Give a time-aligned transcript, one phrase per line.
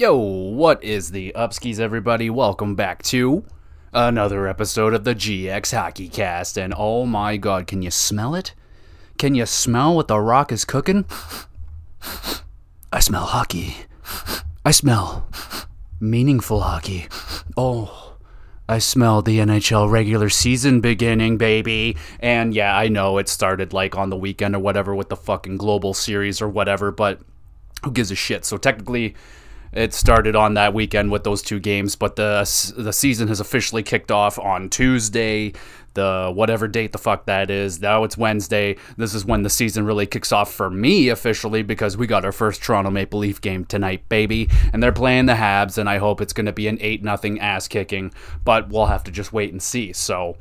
[0.00, 2.30] Yo, what is the upskis, everybody?
[2.30, 3.44] Welcome back to
[3.92, 6.56] another episode of the GX Hockey Cast.
[6.56, 8.54] And oh my god, can you smell it?
[9.18, 11.04] Can you smell what the rock is cooking?
[12.92, 13.74] I smell hockey.
[14.64, 15.28] I smell
[15.98, 17.08] meaningful hockey.
[17.56, 18.18] Oh,
[18.68, 21.96] I smell the NHL regular season beginning, baby.
[22.20, 25.56] And yeah, I know it started like on the weekend or whatever with the fucking
[25.56, 27.20] global series or whatever, but
[27.82, 28.44] who gives a shit?
[28.44, 29.16] So technically,
[29.72, 32.40] it started on that weekend with those two games, but the
[32.76, 35.52] the season has officially kicked off on Tuesday,
[35.94, 37.80] the whatever date the fuck that is.
[37.80, 38.76] Now it's Wednesday.
[38.96, 42.32] This is when the season really kicks off for me officially because we got our
[42.32, 46.20] first Toronto Maple Leaf game tonight, baby, and they're playing the Habs, and I hope
[46.20, 48.12] it's going to be an eight nothing ass kicking,
[48.44, 49.92] but we'll have to just wait and see.
[49.92, 50.36] So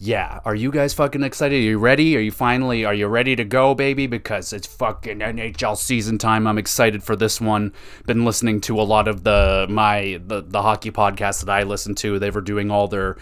[0.00, 1.56] yeah, are you guys fucking excited?
[1.56, 2.16] Are you ready?
[2.16, 4.06] Are you finally are you ready to go, baby?
[4.06, 6.46] Because it's fucking NHL season time.
[6.46, 7.72] I'm excited for this one.
[8.06, 11.96] Been listening to a lot of the my the, the hockey podcasts that I listen
[11.96, 12.20] to.
[12.20, 13.16] They were doing all their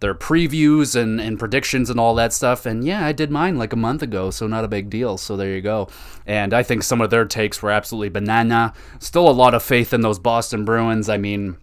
[0.00, 2.64] their previews and, and predictions and all that stuff.
[2.64, 5.18] And yeah, I did mine like a month ago, so not a big deal.
[5.18, 5.88] So there you go.
[6.26, 8.72] And I think some of their takes were absolutely banana.
[9.00, 11.10] Still a lot of faith in those Boston Bruins.
[11.10, 11.56] I mean,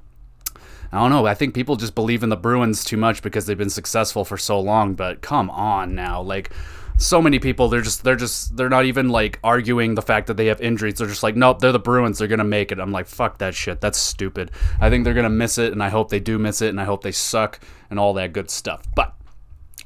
[0.93, 1.25] I don't know.
[1.25, 4.37] I think people just believe in the Bruins too much because they've been successful for
[4.37, 4.93] so long.
[4.93, 6.51] But come on now, like
[6.99, 10.37] so many people, they're just they're just they're not even like arguing the fact that
[10.37, 10.99] they have injuries.
[10.99, 12.19] They're just like, nope, they're the Bruins.
[12.19, 12.79] They're gonna make it.
[12.79, 13.81] I'm like, fuck that shit.
[13.81, 14.51] That's stupid.
[14.79, 16.85] I think they're gonna miss it, and I hope they do miss it, and I
[16.85, 18.83] hope they suck and all that good stuff.
[18.95, 19.15] But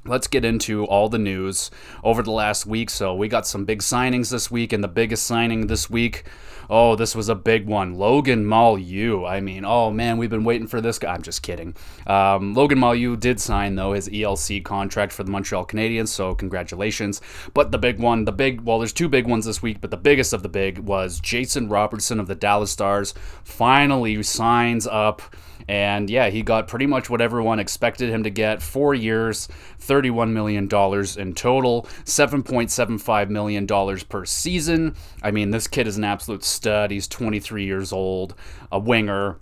[0.04, 1.72] let's get into all the news
[2.04, 2.90] over the last week.
[2.90, 6.26] So we got some big signings this week, and the biggest signing this week
[6.70, 7.96] oh, this was a big one.
[7.96, 9.28] Logan Mailloux.
[9.28, 11.14] I mean, oh man, we've been waiting for this guy.
[11.14, 11.76] I'm just kidding.
[12.06, 17.22] Um, Logan Mailloux did sign, though, his ELC contract for the Montreal Canadiens, so congratulations.
[17.54, 19.98] But the big one, the big, well, there's two big ones this week, but the
[19.98, 25.22] biggest of the big was Jason Robertson of the Dallas Stars finally signs up
[25.68, 29.48] and yeah, he got pretty much what everyone expected him to get four years,
[29.80, 33.68] $31 million in total, $7.75 million
[34.08, 34.96] per season.
[35.22, 36.92] I mean, this kid is an absolute stud.
[36.92, 38.36] He's 23 years old,
[38.72, 39.40] a winger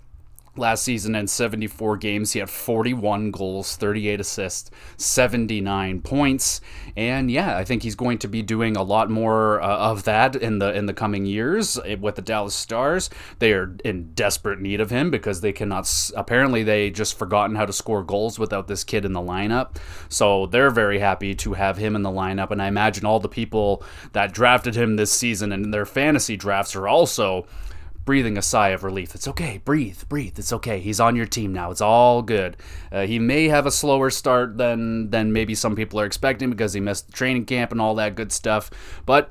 [0.58, 6.62] Last season in 74 games, he had 41 goals, 38 assists, 79 points,
[6.96, 10.34] and yeah, I think he's going to be doing a lot more uh, of that
[10.34, 13.10] in the in the coming years eh, with the Dallas Stars.
[13.38, 15.90] They are in desperate need of him because they cannot.
[16.16, 19.76] Apparently, they just forgotten how to score goals without this kid in the lineup.
[20.08, 23.28] So they're very happy to have him in the lineup, and I imagine all the
[23.28, 27.46] people that drafted him this season and their fantasy drafts are also
[28.06, 29.14] breathing a sigh of relief.
[29.14, 29.60] It's okay.
[29.62, 30.38] Breathe, breathe.
[30.38, 30.80] It's okay.
[30.80, 31.70] He's on your team now.
[31.70, 32.56] It's all good.
[32.90, 36.72] Uh, he may have a slower start than than maybe some people are expecting because
[36.72, 38.70] he missed training camp and all that good stuff.
[39.04, 39.30] But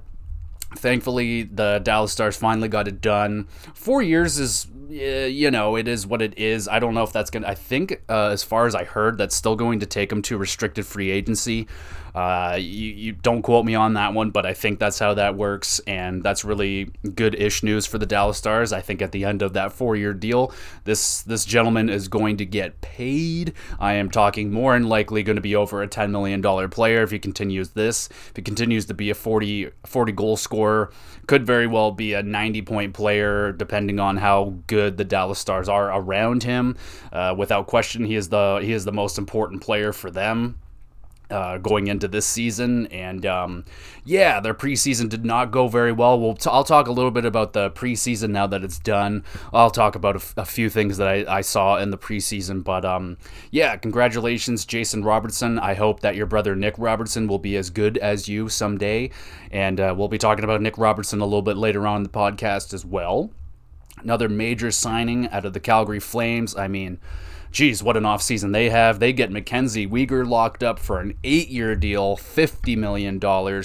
[0.76, 3.48] thankfully, the Dallas Stars finally got it done.
[3.74, 6.68] Four years is you know, it is what it is.
[6.68, 9.18] I don't know if that's going to, I think, uh, as far as I heard,
[9.18, 11.68] that's still going to take him to restricted free agency.
[12.16, 15.36] Uh, you, you don't quote me on that one, but I think that's how that
[15.36, 18.72] works, and that's really good-ish news for the Dallas Stars.
[18.72, 20.54] I think at the end of that four-year deal,
[20.86, 23.52] this this gentleman is going to get paid.
[23.82, 27.04] I am talking more than likely going to be over a ten million dollar player
[27.04, 28.08] if he continues this.
[28.30, 30.92] If he continues to be a 40, 40 goal scorer,
[31.28, 35.68] could very well be a 90 point player depending on how good the Dallas Stars
[35.68, 36.78] are around him.
[37.12, 40.60] Uh, without question, he is the he is the most important player for them
[41.30, 42.88] uh, going into this season.
[42.88, 43.66] And um,
[44.04, 46.20] yeah, their preseason did not go very well.
[46.20, 49.24] We'll t- I'll talk a little bit about the preseason now that it's done.
[49.54, 52.64] I'll talk about a, f- a few things that I, I, saw in the preseason.
[52.64, 53.18] But um,
[53.52, 55.60] yeah, congratulations, Jason Robertson.
[55.60, 59.10] I hope that your brother Nick Robertson will be as good as you someday.
[59.52, 62.10] And uh, we'll be talking about Nick Robertson a little bit later on in the
[62.10, 63.32] podcast as well.
[64.02, 66.56] Another major signing out of the Calgary Flames.
[66.56, 67.00] I mean,
[67.56, 69.00] geez, what an offseason they have.
[69.00, 73.18] They get Mackenzie Weegar locked up for an eight year deal, $50 million,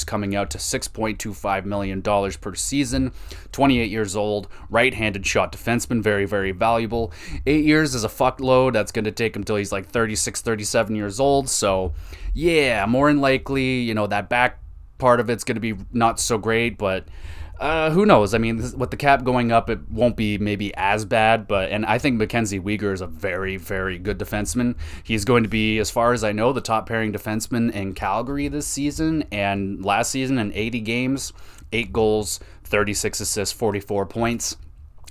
[0.07, 3.11] coming out to $6.25 million per season.
[3.51, 7.13] 28 years old, right handed shot defenseman, very, very valuable.
[7.49, 8.75] Eight years is a fuckload.
[8.75, 11.49] That's going to take him till he's like 36, 37 years old.
[11.49, 11.93] So,
[12.33, 14.61] yeah, more than likely, you know, that back
[14.99, 17.07] part of it's going to be not so great, but
[17.61, 18.33] uh, who knows?
[18.33, 21.47] I mean, with the cap going up, it won't be maybe as bad.
[21.47, 24.77] But and I think Mackenzie Weegar is a very, very good defenseman.
[25.05, 28.49] He's going to be, as far as I know, the top pairing defenseman in Calgary
[28.49, 31.33] this season and last season in 80 games,
[31.73, 34.57] eight goals, 36 assists, 44 points.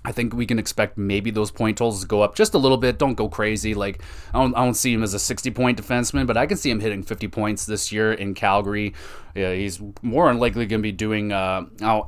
[0.05, 2.77] I think we can expect maybe those point totals to go up just a little
[2.77, 2.97] bit.
[2.97, 3.73] Don't go crazy.
[3.73, 4.01] Like
[4.33, 6.69] I don't, I don't see him as a 60 point defenseman, but I can see
[6.69, 8.93] him hitting 50 points this year in Calgary.
[9.35, 11.31] Yeah, he's more than likely going to be doing.
[11.31, 11.65] Uh,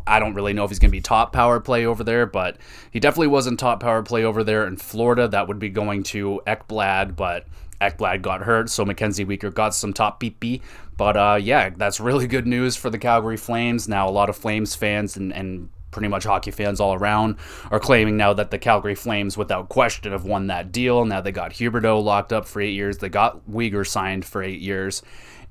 [0.07, 2.57] I don't really know if he's going to be top power play over there, but
[2.91, 5.27] he definitely wasn't top power play over there in Florida.
[5.27, 7.45] That would be going to Ekblad, but
[7.81, 10.61] Ekblad got hurt, so Mackenzie Weegar got some top PP.
[10.97, 13.87] But uh, yeah, that's really good news for the Calgary Flames.
[13.87, 17.35] Now, a lot of Flames fans and, and pretty much hockey fans all around
[17.69, 21.05] are claiming now that the Calgary Flames, without question, have won that deal.
[21.05, 22.97] Now they got Huberdeau locked up for eight years.
[22.97, 25.01] They got Weegar signed for eight years.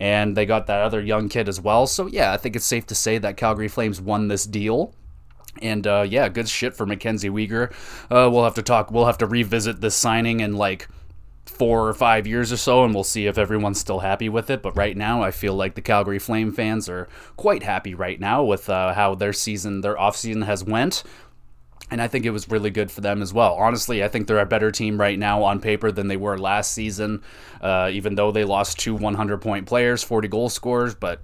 [0.00, 1.86] And they got that other young kid as well.
[1.86, 4.94] So, yeah, I think it's safe to say that Calgary Flames won this deal.
[5.60, 7.70] And uh, yeah, good shit for Mackenzie Weegar.
[8.04, 8.90] Uh, we'll have to talk.
[8.90, 10.88] We'll have to revisit this signing and like
[11.50, 14.62] four or five years or so, and we'll see if everyone's still happy with it.
[14.62, 18.42] But right now, I feel like the Calgary Flame fans are quite happy right now
[18.42, 21.02] with uh, how their season, their off season has went.
[21.90, 23.54] And I think it was really good for them as well.
[23.54, 26.72] Honestly, I think they're a better team right now on paper than they were last
[26.72, 27.22] season,
[27.60, 30.94] uh, even though they lost two 100 point players, 40 goal scorers.
[30.94, 31.20] But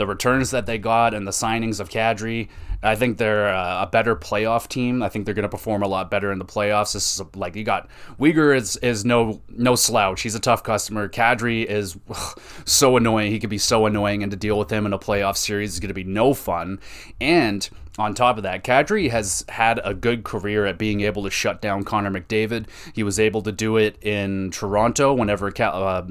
[0.00, 2.48] the returns that they got and the signings of Kadri,
[2.82, 5.02] I think they're a better playoff team.
[5.02, 6.94] I think they're going to perform a lot better in the playoffs.
[6.94, 7.86] This is like you got
[8.18, 10.22] Weegar is is no no slouch.
[10.22, 11.06] He's a tough customer.
[11.06, 13.30] Kadri is ugh, so annoying.
[13.30, 15.80] He could be so annoying, and to deal with him in a playoff series is
[15.80, 16.80] going to be no fun.
[17.20, 17.68] And
[17.98, 21.60] on top of that, Kadri has had a good career at being able to shut
[21.60, 22.68] down Connor McDavid.
[22.94, 26.06] He was able to do it in Toronto whenever uh,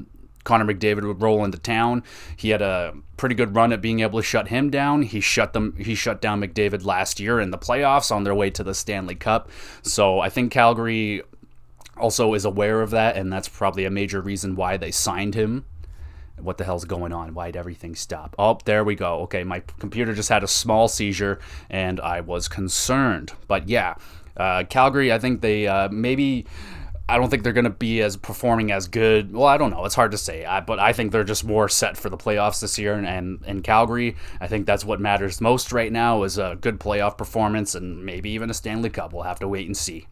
[0.50, 2.02] Connor McDavid would roll into town.
[2.36, 5.02] He had a pretty good run at being able to shut him down.
[5.02, 8.50] He shut them he shut down McDavid last year in the playoffs on their way
[8.50, 9.48] to the Stanley Cup.
[9.82, 11.22] So I think Calgary
[11.96, 15.66] also is aware of that and that's probably a major reason why they signed him.
[16.36, 17.32] What the hell's going on?
[17.32, 18.34] Why'd everything stop?
[18.36, 19.20] Oh, there we go.
[19.20, 21.38] Okay, my computer just had a small seizure
[21.68, 23.34] and I was concerned.
[23.46, 23.94] But yeah,
[24.36, 26.44] uh, Calgary, I think they uh, maybe
[27.10, 29.32] I don't think they're going to be as performing as good.
[29.32, 29.84] Well, I don't know.
[29.84, 30.44] It's hard to say.
[30.44, 32.94] I, but I think they're just more set for the playoffs this year.
[32.94, 36.78] And, and in Calgary, I think that's what matters most right now is a good
[36.78, 39.12] playoff performance and maybe even a Stanley Cup.
[39.12, 40.06] We'll have to wait and see.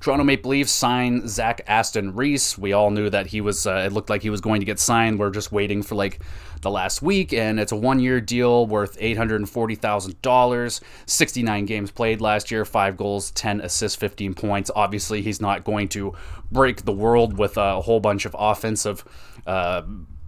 [0.00, 2.56] Toronto Maple Leafs signed Zach Aston Reese.
[2.56, 3.66] We all knew that he was.
[3.66, 5.18] Uh, it looked like he was going to get signed.
[5.18, 6.20] We're just waiting for like
[6.62, 10.80] the last week, and it's a one-year deal worth eight hundred and forty thousand dollars.
[11.06, 14.70] Sixty-nine games played last year, five goals, ten assists, fifteen points.
[14.74, 16.14] Obviously, he's not going to
[16.50, 19.04] break the world with a whole bunch of offensive.
[19.46, 19.82] Uh,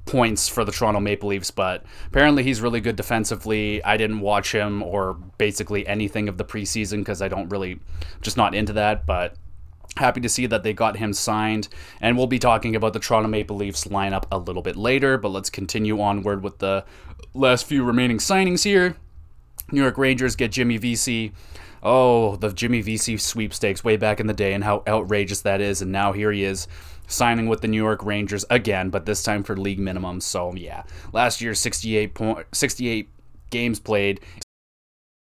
[0.04, 3.82] points for the Toronto Maple Leafs, but apparently he's really good defensively.
[3.84, 7.78] I didn't watch him or basically anything of the preseason because I don't really,
[8.20, 9.06] just not into that.
[9.06, 9.36] But
[9.96, 11.69] Happy to see that they got him signed,
[12.00, 15.29] and we'll be talking about the Toronto Maple Leafs lineup a little bit later, but
[15.29, 16.84] let's continue onward with the
[17.34, 18.96] last few remaining signings here.
[19.70, 21.32] New York Rangers get Jimmy Vesey.
[21.82, 25.82] Oh, the Jimmy Vesey sweepstakes way back in the day and how outrageous that is,
[25.82, 26.69] and now here he is
[27.06, 30.20] signing with the New York Rangers again, but this time for league minimum.
[30.20, 30.84] So, yeah.
[31.12, 33.11] Last year 68 point 68
[33.50, 34.20] games played,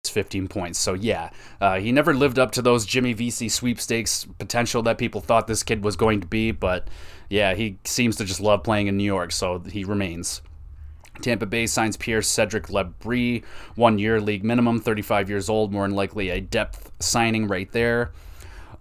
[0.09, 0.79] 15 points.
[0.79, 1.29] So yeah,
[1.61, 5.63] uh, he never lived up to those Jimmy Vesey sweepstakes potential that people thought this
[5.63, 6.51] kid was going to be.
[6.51, 6.87] But
[7.29, 10.41] yeah, he seems to just love playing in New York, so he remains.
[11.21, 13.43] Tampa Bay signs Pierre Cedric Labrie,
[13.75, 18.11] one year league minimum, 35 years old, more than likely a depth signing right there.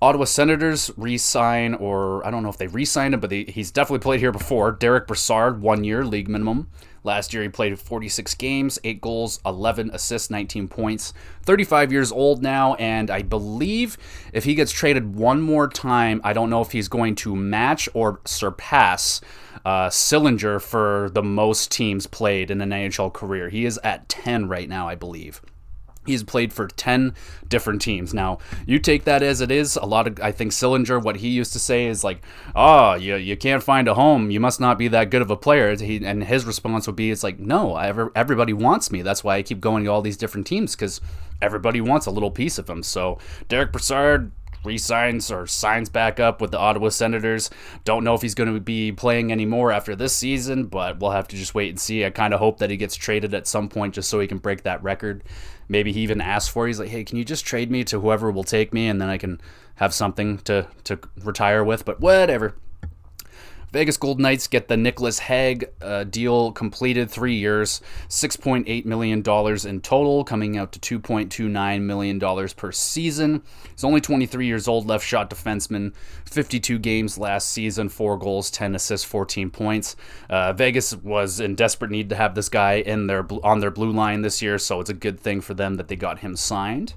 [0.02, 4.00] Ottawa Senators re-sign, or I don't know if they re-signed him, but they, he's definitely
[4.00, 4.72] played here before.
[4.72, 6.68] Derek Brassard, one year league minimum.
[7.04, 11.12] Last year, he played 46 games, 8 goals, 11 assists, 19 points.
[11.42, 13.98] 35 years old now, and I believe
[14.32, 17.90] if he gets traded one more time, I don't know if he's going to match
[17.92, 19.20] or surpass
[19.66, 23.50] uh, Sillinger for the most teams played in an NHL career.
[23.50, 25.42] He is at 10 right now, I believe.
[26.06, 27.14] He's played for 10
[27.48, 28.12] different teams.
[28.12, 29.76] Now, you take that as it is.
[29.76, 32.22] A lot of, I think, Sillinger, what he used to say is like,
[32.54, 34.30] oh, you, you can't find a home.
[34.30, 35.76] You must not be that good of a player.
[35.76, 39.02] He, and his response would be, it's like, no, ever, everybody wants me.
[39.02, 41.00] That's why I keep going to all these different teams because
[41.40, 42.82] everybody wants a little piece of him.
[42.82, 43.18] So,
[43.48, 44.32] Derek Brassard,
[44.64, 47.50] resigns or signs back up with the Ottawa Senators.
[47.84, 51.28] Don't know if he's going to be playing anymore after this season, but we'll have
[51.28, 52.04] to just wait and see.
[52.04, 54.38] I kind of hope that he gets traded at some point just so he can
[54.38, 55.22] break that record.
[55.68, 56.66] Maybe he even asks for.
[56.66, 56.70] It.
[56.70, 59.08] He's like, "Hey, can you just trade me to whoever will take me, and then
[59.08, 59.40] I can
[59.76, 62.54] have something to to retire with?" But whatever.
[63.74, 69.80] Vegas Golden Knights get the Nicholas Hague uh, deal completed, three years, $6.8 million in
[69.80, 73.42] total, coming out to $2.29 million per season.
[73.72, 75.92] He's only 23 years old, left shot defenseman,
[76.24, 79.96] 52 games last season, 4 goals, 10 assists, 14 points.
[80.30, 83.90] Uh, Vegas was in desperate need to have this guy in their on their blue
[83.90, 86.94] line this year, so it's a good thing for them that they got him signed.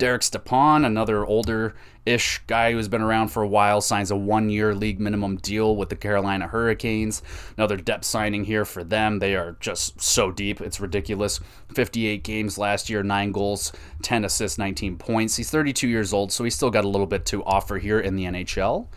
[0.00, 1.74] Derek Stepan, another older
[2.06, 5.76] ish guy who's been around for a while, signs a one year league minimum deal
[5.76, 7.22] with the Carolina Hurricanes.
[7.58, 9.18] Another depth signing here for them.
[9.18, 10.62] They are just so deep.
[10.62, 11.38] It's ridiculous.
[11.74, 15.36] 58 games last year, 9 goals, 10 assists, 19 points.
[15.36, 18.16] He's 32 years old, so he's still got a little bit to offer here in
[18.16, 18.88] the NHL.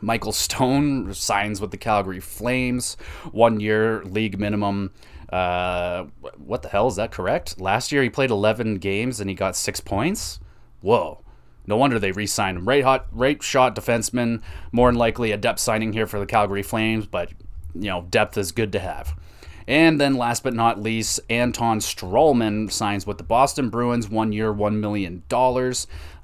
[0.00, 2.96] Michael Stone signs with the Calgary Flames,
[3.32, 4.92] one year league minimum.
[5.30, 6.06] Uh,
[6.38, 7.60] what the hell is that correct?
[7.60, 10.40] Last year he played 11 games and he got six points.
[10.80, 11.22] Whoa.
[11.66, 12.66] No wonder they re-signed him.
[12.66, 14.40] Right hot, right shot defenseman.
[14.72, 17.30] More than likely a depth signing here for the Calgary Flames, but
[17.74, 19.14] you know depth is good to have.
[19.68, 24.50] And then last but not least, Anton Stralman signs with the Boston Bruins, one year,
[24.50, 25.22] $1 million.
[25.30, 25.74] I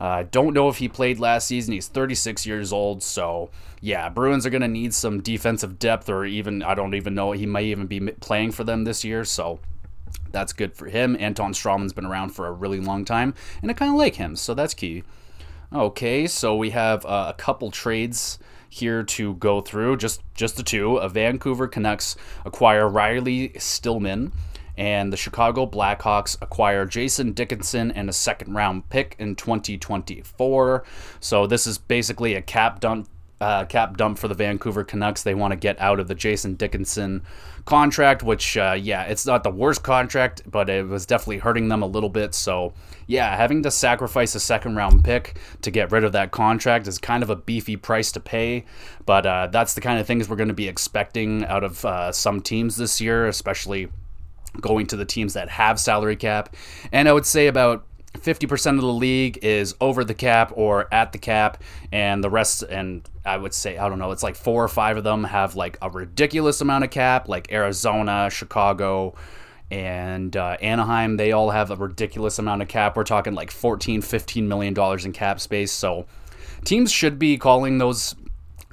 [0.01, 1.75] uh, don't know if he played last season.
[1.75, 3.03] He's 36 years old.
[3.03, 3.51] So,
[3.85, 7.33] yeah, Bruins are going to need some defensive depth, or even, I don't even know,
[7.33, 9.27] he may even be playing for them this year.
[9.27, 9.61] So,
[10.33, 11.19] that's good for him.
[11.21, 14.37] Anton Stralman's been around for a really long time, and I kind of like him.
[14.37, 15.03] So, that's key.
[15.71, 18.39] Okay, so we have uh, a couple trades
[18.71, 19.99] here to go through.
[19.99, 20.97] Just just the two.
[20.97, 24.33] A Vancouver Canucks acquire Riley Stillman,
[24.79, 30.85] and the Chicago Blackhawks acquire Jason Dickinson and a second round pick in 2024.
[31.21, 33.09] So this is basically a cap dump
[33.41, 35.23] uh, cap dump for the Vancouver Canucks.
[35.23, 37.23] They want to get out of the Jason Dickinson
[37.65, 41.83] contract, which, uh, yeah, it's not the worst contract, but it was definitely hurting them
[41.83, 42.35] a little bit.
[42.35, 42.73] So,
[43.07, 46.99] yeah, having to sacrifice a second round pick to get rid of that contract is
[46.99, 48.65] kind of a beefy price to pay.
[49.07, 52.13] But uh, that's the kind of things we're going to be expecting out of uh,
[52.13, 53.89] some teams this year, especially
[54.61, 56.55] going to the teams that have salary cap.
[56.93, 61.13] And I would say about 50% of the league is over the cap or at
[61.13, 64.63] the cap and the rest and i would say i don't know it's like four
[64.63, 69.15] or five of them have like a ridiculous amount of cap like arizona chicago
[69.71, 72.97] and uh, anaheim they all have a ridiculous amount of cap.
[72.97, 76.07] We're talking like 14 15 million dollars in cap space so
[76.65, 78.15] teams should be calling those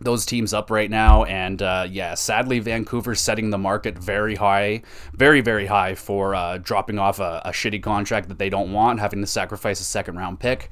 [0.04, 1.24] those teams up right now.
[1.26, 4.82] And uh, yeah, sadly, Vancouver's setting the market very high,
[5.14, 9.00] very, very high for uh, dropping off a, a, shitty contract that they don't want,
[9.00, 10.72] having to sacrifice a second round pick.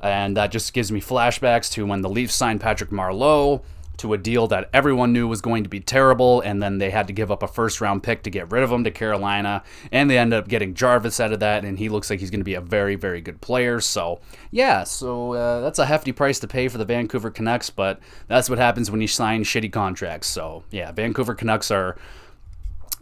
[0.00, 3.62] And that just gives me flashbacks to when the Leafs signed Patrick Marleau
[3.98, 7.06] to a deal that everyone knew was going to be terrible, and then they had
[7.06, 10.10] to give up a first round pick to get rid of him to Carolina, and
[10.10, 12.44] they ended up getting Jarvis out of that, and he looks like he's going to
[12.44, 13.80] be a very, very good player.
[13.80, 14.20] So,
[14.50, 18.48] yeah, so uh, that's a hefty price to pay for the Vancouver Canucks, but that's
[18.50, 20.28] what happens when you sign shitty contracts.
[20.28, 21.96] So, yeah, Vancouver Canucks are.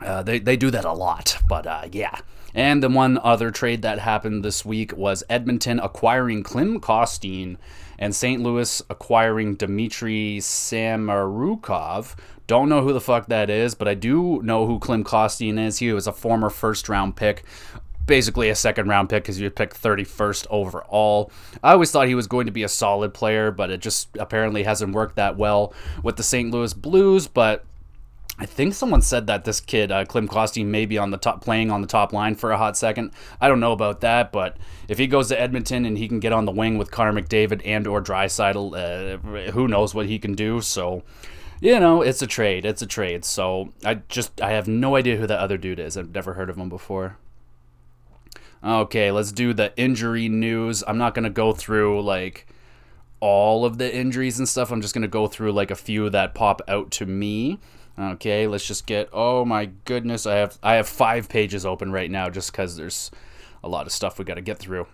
[0.03, 2.21] Uh, they, they do that a lot, but uh, yeah.
[2.55, 7.59] And the one other trade that happened this week was Edmonton acquiring Klim Kostin
[8.01, 8.43] and St.
[8.43, 12.17] Louis acquiring Dmitry Samorukov.
[12.47, 15.79] Don't know who the fuck that is, but I do know who Klim Kostin is.
[15.79, 17.45] He was a former first round pick
[18.11, 21.31] basically a second round pick because you picked 31st overall.
[21.63, 24.65] I always thought he was going to be a solid player, but it just apparently
[24.65, 26.51] hasn't worked that well with the St.
[26.51, 27.29] Louis Blues.
[27.29, 27.65] But
[28.41, 30.27] I think someone said that this kid, uh, Klim
[30.71, 33.13] may be on the top, playing on the top line for a hot second.
[33.39, 34.57] I don't know about that, but
[34.89, 37.61] if he goes to Edmonton and he can get on the wing with Connor McDavid
[37.67, 40.63] and or Draisaitl, uh, who knows what he can do.
[40.63, 41.03] So,
[41.61, 42.65] you know, it's a trade.
[42.65, 43.27] It's a trade.
[43.27, 45.99] So I just I have no idea who that other dude is.
[45.99, 47.19] I've never heard of him before.
[48.65, 50.83] Okay, let's do the injury news.
[50.89, 52.47] I'm not gonna go through like
[53.21, 54.73] all of the injuries and stuff.
[54.73, 57.59] I'm just gonna go through like a few that pop out to me.
[58.01, 59.11] Okay, let's just get.
[59.13, 63.11] Oh my goodness, I have I have five pages open right now just because there's
[63.63, 64.87] a lot of stuff we got to get through.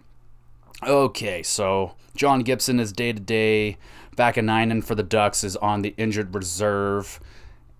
[0.82, 3.78] Okay, so John Gibson is day to day.
[4.16, 7.20] Vaakanainen for the Ducks is on the injured reserve.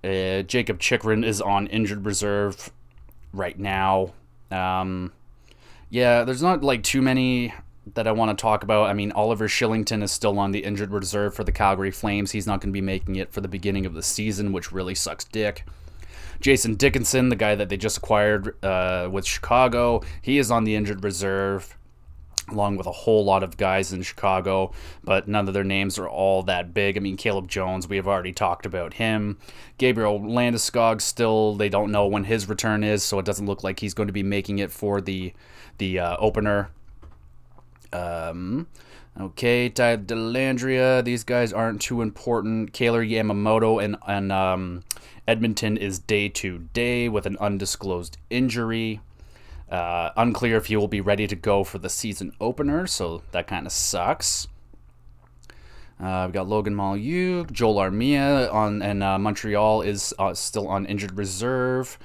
[0.05, 2.71] Uh, Jakob Chychrun is on injured reserve
[3.33, 4.13] right now.
[4.51, 5.13] Um,
[5.91, 7.53] yeah, there's not like too many
[7.95, 8.89] that I want to talk about.
[8.89, 12.33] I mean, Oliver Kylington is still on the injured reserve for the Calgary Flames.
[12.33, 14.95] He's not going to be making it for the beginning of the season, which really
[14.95, 15.65] sucks dick.
[16.41, 20.75] Jason Dickinson, the guy that they just acquired uh, with Chicago, he is on the
[20.75, 21.79] injured reserve,
[22.51, 26.09] along with a whole lot of guys in Chicago, but none of their names are
[26.09, 26.97] all that big.
[26.97, 29.39] I mean, Caleb Jones, we have already talked about him.
[29.79, 33.81] Gabriel Landeskog, still, they don't know when his return is, so it doesn't look like
[33.81, 35.33] he's going to be making it for the
[35.79, 36.71] the uh, opener
[37.93, 38.67] um,
[39.21, 41.05] okay, Ty Dellandrea.
[41.05, 42.73] These guys aren't too important.
[42.73, 44.85] Kailer Yamamoto and, and um,
[45.27, 49.01] Edmonton is day to day with an undisclosed injury.
[49.71, 53.49] Uh, unclear if he will be ready to go for the season opener, so that
[53.49, 54.47] kind of sucks.
[55.99, 60.87] Uh, we've got Logan Mailloux, Joel Armia on, and uh, Montreal is uh, still on
[60.87, 61.99] injured reserve.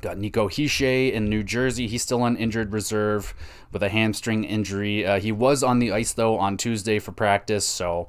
[0.00, 1.86] Got Nico Hischier in New Jersey.
[1.86, 3.34] He's still on injured reserve
[3.72, 5.06] with a hamstring injury.
[5.06, 7.66] Uh, he was on the ice, though, on Tuesday for practice.
[7.66, 8.08] So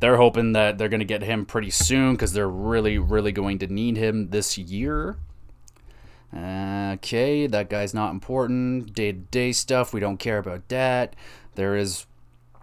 [0.00, 3.58] they're hoping that they're going to get him pretty soon because they're really, really going
[3.60, 5.16] to need him this year.
[6.34, 8.94] Okay, that guy's not important.
[8.94, 11.16] Day to day stuff, we don't care about that.
[11.54, 12.06] There is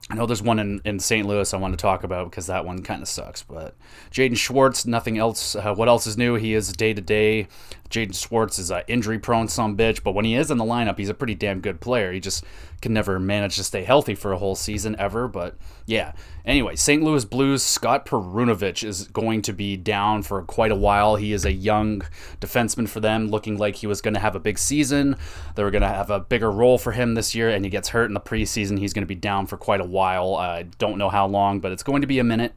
[0.09, 1.27] I know there's one in, in St.
[1.27, 3.41] Louis I want to talk about because that one kind of sucks.
[3.41, 3.75] But
[4.11, 5.55] Jaden Schwartz, nothing else.
[5.55, 6.35] Uh, what else is new?
[6.35, 7.47] He is day to day.
[7.95, 10.65] Jaden Schwartz is uh, an injury prone some bitch, but when he is in the
[10.65, 12.11] lineup, he's a pretty damn good player.
[12.11, 12.43] He just
[12.81, 15.29] can never manage to stay healthy for a whole season ever.
[15.29, 16.11] But yeah.
[16.43, 17.01] Anyway, St.
[17.01, 21.15] Louis Blues, Scott Perunovich is going to be down for quite a while.
[21.15, 22.01] He is a young
[22.41, 25.15] defenseman for them, looking like he was going to have a big season.
[25.55, 27.89] They were going to have a bigger role for him this year, and he gets
[27.89, 28.77] hurt in the preseason.
[28.77, 30.35] He's going to be down for quite a while.
[30.35, 32.53] I don't know how long, but it's going to be a minute.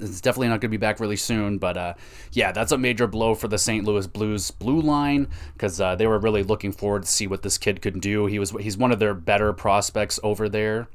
[0.00, 1.94] It's definitely not going to be back really soon, but uh,
[2.32, 3.84] yeah, that's a major blow for the St.
[3.84, 7.58] Louis Blues blue line because uh, they were really looking forward to see what this
[7.58, 8.26] kid could do.
[8.26, 10.88] He was he's one of their better prospects over there.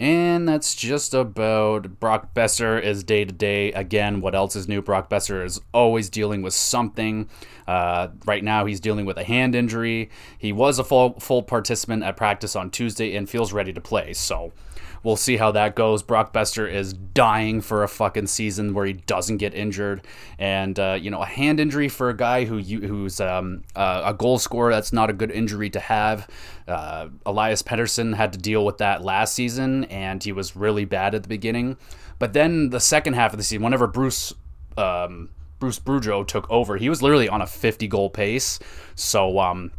[0.00, 3.70] And that's just about Brock Boeser is day to day.
[3.72, 4.80] Again, what else is new?
[4.80, 7.28] Brock Boeser is always dealing with something.
[7.66, 10.08] Uh, right now, he's dealing with a hand injury.
[10.38, 14.14] He was a full full participant at practice on Tuesday and feels ready to play.
[14.14, 14.52] So
[15.02, 16.02] We'll see how that goes.
[16.02, 20.02] Brock Boeser is dying for a fucking season where he doesn't get injured,
[20.38, 24.14] and uh, you know a hand injury for a guy who who's um, uh, a
[24.14, 24.70] goal scorer.
[24.70, 26.28] That's not a good injury to have.
[26.68, 31.14] Uh, Elias Pettersson had to deal with that last season, and he was really bad
[31.14, 31.78] at the beginning.
[32.18, 34.34] But then the second half of the season, whenever Bruce
[34.76, 38.58] um, Bruce Boudreau took over, he was literally on a 50 goal pace.
[38.94, 39.72] So um,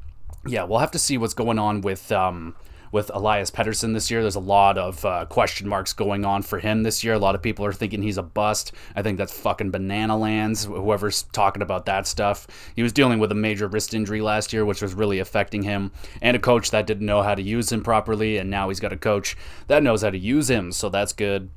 [0.48, 2.56] yeah, we'll have to see what's going on with um,
[2.92, 4.22] with Elias Pettersson this year.
[4.22, 7.14] There's a lot of uh, question marks going on for him this year.
[7.14, 8.72] A lot of people are thinking he's a bust.
[8.96, 10.66] I think that's fucking banana lands.
[10.66, 12.48] Whoever's talking about that stuff.
[12.76, 15.92] He was dealing with a major wrist injury last year, which was really affecting him,
[16.22, 18.38] and a coach that didn't know how to use him properly.
[18.38, 21.50] And now he's got a coach that knows how to use him, so that's good.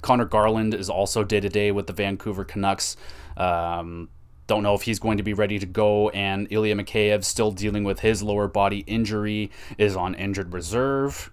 [0.00, 2.96] Conor Garland is also day to day with the Vancouver Canucks.
[3.36, 4.08] Um,
[4.52, 6.10] don't know if he's going to be ready to go.
[6.10, 11.32] And Ilya Mikheyev, still dealing with his lower body injury, is on injured reserve.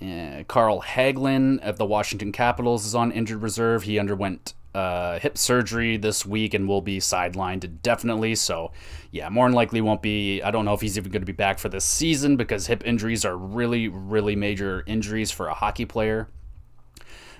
[0.00, 3.82] Uh, Carl Hagelin of the Washington Capitals is on injured reserve.
[3.82, 8.36] He underwent uh, hip surgery this week and will be sidelined indefinitely.
[8.36, 8.70] So,
[9.10, 10.40] yeah, more than likely won't be.
[10.40, 12.86] I don't know if he's even going to be back for this season because hip
[12.86, 16.28] injuries are really, really major injuries for a hockey player.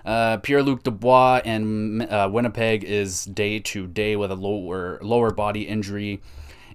[0.04, 5.30] Uh, Pierre Luc Dubois and uh, Winnipeg is day to day with a lower lower
[5.30, 6.20] body injury.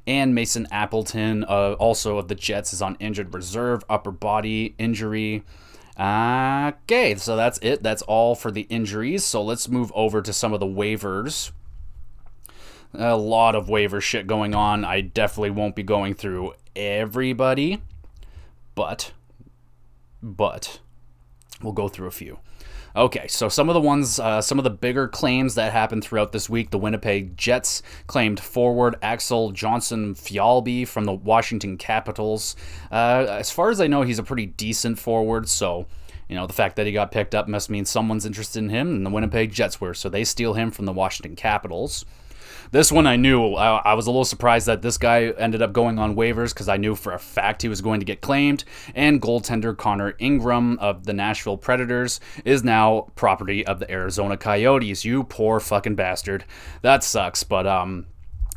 [0.07, 5.43] And Mason Appleton, uh, also of the Jets, is on injured reserve, upper body injury.
[5.99, 7.81] Okay, so that's it.
[7.81, 9.23] That's all for the injuries.
[9.23, 11.51] So let's move over to some of the waivers.
[12.93, 14.85] A lot of waiver shit going on.
[14.85, 17.81] I definitely won't be going through everybody,
[18.73, 19.11] but,
[20.21, 20.79] but,
[21.61, 22.39] we'll go through a few.
[22.95, 26.31] Okay, so some of the ones, uh, some of the bigger claims that happened throughout
[26.31, 26.69] this week.
[26.69, 32.55] The Winnipeg Jets claimed forward Axel Jonsson-Fjallby from the Washington Capitals.
[32.89, 35.87] Uh, as far as I know, he's a pretty decent forward, so
[36.29, 38.87] you know the fact that he got picked up must mean someone's interested in him,
[38.95, 39.93] and the Winnipeg Jets were.
[39.93, 42.05] So they steal him from the Washington Capitals.
[42.75, 43.53] This one I knew.
[43.53, 46.67] I, I was a little surprised that this guy ended up going on waivers because
[46.67, 48.65] I knew for a fact he was going to get claimed.
[48.93, 55.05] And goaltender Connor Ingram of the Nashville Predators is now property of the Arizona Coyotes.
[55.05, 56.43] You poor fucking bastard.
[56.81, 58.07] That sucks, but um,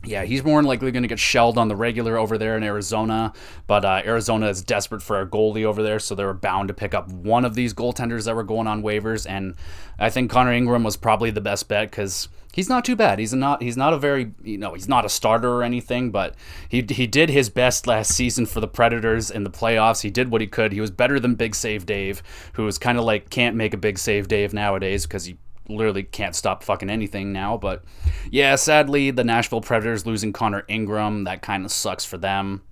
[0.05, 2.63] yeah, he's more than likely going to get shelled on the regular over there in
[2.63, 3.33] Arizona.
[3.67, 6.75] But uh, Arizona is desperate for a goalie over there, so they were bound to
[6.75, 9.29] pick up one of these goaltenders that were going on waivers.
[9.29, 9.55] And
[9.99, 13.19] I think Connor Ingram was probably the best bet because he's not too bad.
[13.19, 16.37] He's not he's not a very you know he's not a starter or anything, but
[16.69, 20.03] he he did his best last season for the Predators in the playoffs.
[20.03, 20.73] He did what he could.
[20.73, 23.79] He was better than Big Save Dave, who is kind of like can't make a
[23.79, 27.57] Big Save Dave nowadays because he literally can't stop fucking anything now.
[27.57, 27.85] But
[28.31, 32.63] yeah, sadly, the Nashville Predators losing Connor Ingram, that kind of sucks for them.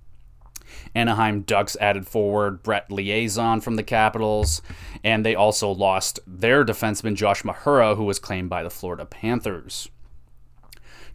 [0.95, 4.61] Anaheim Ducks added forward Brett Leason from the Capitals,
[5.03, 9.89] and they also lost their defenseman Josh Mahura, who was claimed by the Florida Panthers.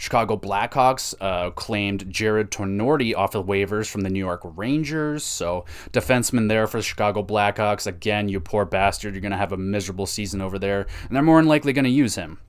[0.03, 5.23] Chicago Blackhawks uh, claimed Jared Tinordi off the waivers from the New York Rangers.
[5.23, 7.87] So, defenseman there for the Chicago Blackhawks.
[7.87, 11.23] Again, you poor bastard, you're going to have a miserable season over there, and they're
[11.23, 12.41] more than likely going to use him.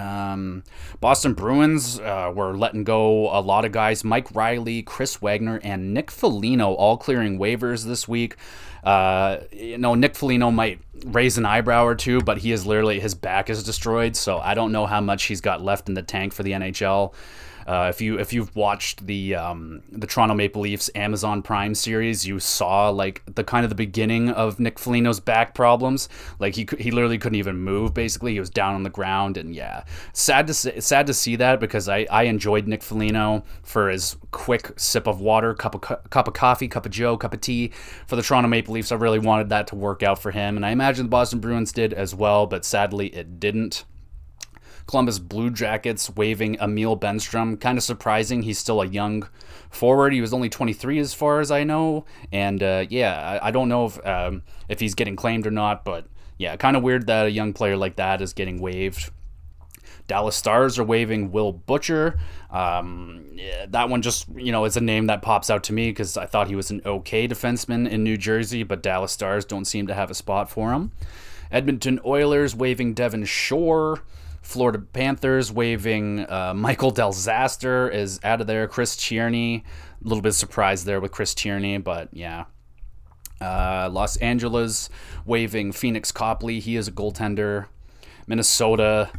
[0.00, 0.64] Um,
[1.00, 4.02] Boston Bruins uh, were letting go a lot of guys.
[4.02, 8.36] Mike Reilly, Chris Wagner, and Nick Foligno all clearing waivers this week.
[8.82, 12.98] Uh, you know, Nick Foligno might raise an eyebrow or two, but he is literally
[13.00, 14.16] his back is destroyed.
[14.16, 17.12] So I don't know how much he's got left in the tank for the NHL.
[17.66, 22.26] Uh, if you if you've watched the um, the Toronto Maple Leafs Amazon Prime series,
[22.26, 26.08] you saw like the kind of the beginning of Nick Foligno's back problems.
[26.38, 27.94] Like he he literally couldn't even move.
[27.94, 31.36] Basically, he was down on the ground, and yeah, sad to see, sad to see
[31.36, 36.10] that because I, I enjoyed Nick Foligno for his quick sip of water, cup of
[36.10, 37.72] cup of coffee, cup of Joe, cup of tea
[38.06, 38.92] for the Toronto Maple Leafs.
[38.92, 41.72] I really wanted that to work out for him, and I imagine the Boston Bruins
[41.72, 43.84] did as well, but sadly it didn't.
[44.86, 47.60] Columbus Blue Jackets waving Emil Bemstrom.
[47.60, 48.42] Kind of surprising.
[48.42, 49.28] He's still a young
[49.70, 50.12] forward.
[50.12, 52.04] He was only 23 as far as I know.
[52.32, 55.84] And uh, yeah, I, I, don't know if um, if he's getting claimed or not,
[55.84, 56.06] but
[56.38, 59.10] yeah, kind of weird that a young player like that is getting waived.
[60.06, 62.18] Dallas Stars are waving Will Butcher.
[62.50, 65.90] Um, yeah, that one just, you know, is a name that pops out to me
[65.90, 69.66] because I thought he was an okay defenseman in New Jersey, but Dallas Stars don't
[69.66, 70.90] seem to have a spot for him.
[71.52, 74.02] Edmonton Oilers waving Devin Shore.
[74.50, 78.66] Florida Panthers waving uh, Michael Del Zaster is out of there.
[78.66, 79.64] Chris Tierney,
[80.04, 82.46] a little bit surprised there with Chris Tierney, but yeah.
[83.40, 84.90] Uh, Los Angeles
[85.24, 86.58] waving Phoenix Copley.
[86.58, 87.66] He is a goaltender.
[88.26, 89.10] Minnesota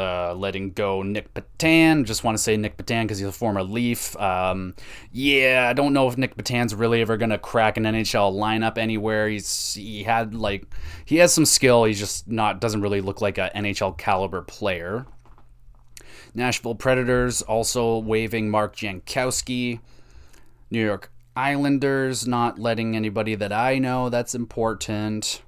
[0.00, 2.04] uh, letting go Nick Petan.
[2.04, 4.16] Just want to say Nick Petan because he's a former Leaf.
[4.16, 4.74] Um,
[5.12, 9.28] yeah, I don't know if Nick Petan's really ever gonna crack an NHL lineup anywhere.
[9.28, 10.66] He's he had like
[11.04, 11.84] he has some skill.
[11.84, 15.06] He's just not doesn't really look like an NHL caliber player.
[16.34, 19.80] Nashville Predators also waving Mark Jankowski.
[20.70, 25.42] New York Islanders not letting anybody that I know that's important.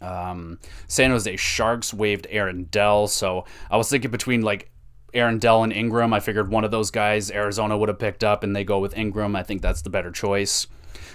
[0.00, 4.70] Um, San Jose Sharks waived Aaron Dell, so I was thinking between like
[5.14, 6.12] Aaron Dell and Ingram.
[6.12, 8.96] I figured one of those guys Arizona would have picked up, and they go with
[8.96, 9.34] Ingram.
[9.34, 10.66] I think that's the better choice.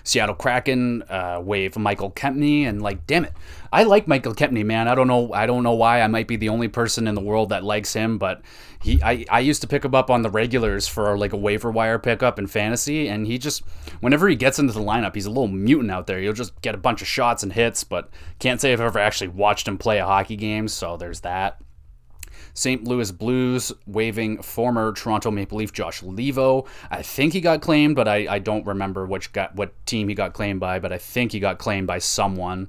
[0.04, 3.34] Seattle Kraken uh, wave Michael Kempny, and like, damn it,
[3.72, 4.88] I like Michael Kempny, man.
[4.88, 6.02] I don't know, I don't know why.
[6.02, 8.42] I might be the only person in the world that likes him, but
[8.82, 11.72] he, I, I used to pick him up on the regulars for like a waiver
[11.72, 13.63] wire pickup in fantasy, and he just,
[14.02, 16.20] whenever he gets into the lineup, he's a little mutant out there.
[16.20, 19.30] He'll just get a bunch of shots and hits, but can't say I've ever actually
[19.30, 20.68] watched him play a hockey game.
[20.68, 21.62] So there's that.
[22.54, 22.84] St.
[22.84, 26.68] Louis Blues waving former Toronto Maple Leaf Josh Leivo.
[26.92, 30.16] I think he got claimed, but I, I don't remember which got what team he
[30.16, 32.68] got claimed by, but I think he got claimed by someone.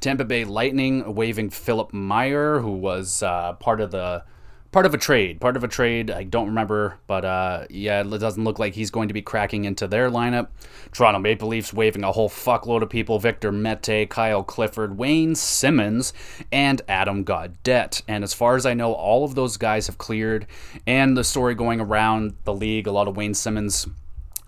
[0.00, 4.22] Tampa Bay Lightning waving Philip Meyer, who was uh, part of the
[4.70, 6.10] part of a trade, part of a trade.
[6.10, 9.64] I don't remember, but uh, yeah, it doesn't look like he's going to be cracking
[9.64, 10.48] into their lineup.
[10.92, 16.12] Toronto Maple Leafs waving a whole fuckload of people: Victor Mete, Kyle Clifford, Wayne Simmonds,
[16.52, 18.02] and Adam Gaudette.
[18.08, 20.46] And as far as I know, all of those guys have cleared.
[20.86, 23.86] And the story going around the league, a lot of Wayne Simmonds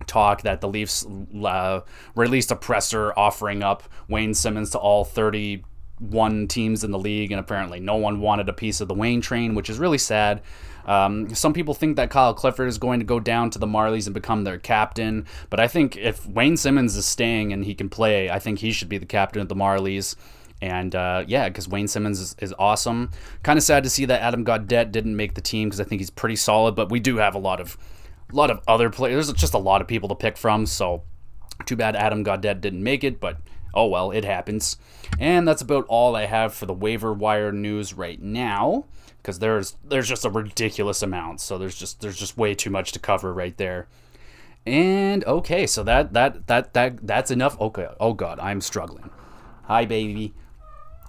[0.06, 1.06] talk that the Leafs
[1.44, 1.80] uh,
[2.14, 5.62] released a presser offering up Wayne Simmonds to all 30
[6.00, 9.20] one teams in the league, and apparently no one wanted a piece of the Wayne
[9.20, 10.42] train, which is really sad.
[10.86, 14.06] Um, some people think that Kyle Clifford is going to go down to the Marlies
[14.06, 17.88] and become their captain, but I think if Wayne Simmonds is staying and he can
[17.88, 20.16] play, I think he should be the captain of the Marlies.
[20.62, 23.10] And uh, yeah, because Wayne Simmonds is, is awesome.
[23.42, 26.00] Kind of sad to see that Adam Gaudette didn't make the team because I think
[26.00, 26.74] he's pretty solid.
[26.74, 27.78] But we do have a lot of,
[28.30, 29.28] a lot of other players.
[29.28, 30.66] There's just a lot of people to pick from.
[30.66, 31.02] So
[31.64, 33.20] too bad Adam Gaudette didn't make it.
[33.20, 33.38] But
[33.74, 34.76] oh well, it happens.
[35.18, 38.84] And that's about all I have for the waiver wire news right now
[39.18, 41.40] because there's there's just a ridiculous amount.
[41.40, 43.86] So there's just there's just way too much to cover right there.
[44.66, 47.60] And okay, so that that that that that's enough.
[47.60, 47.88] Okay.
[47.98, 49.10] Oh god, I'm struggling.
[49.64, 50.34] Hi baby.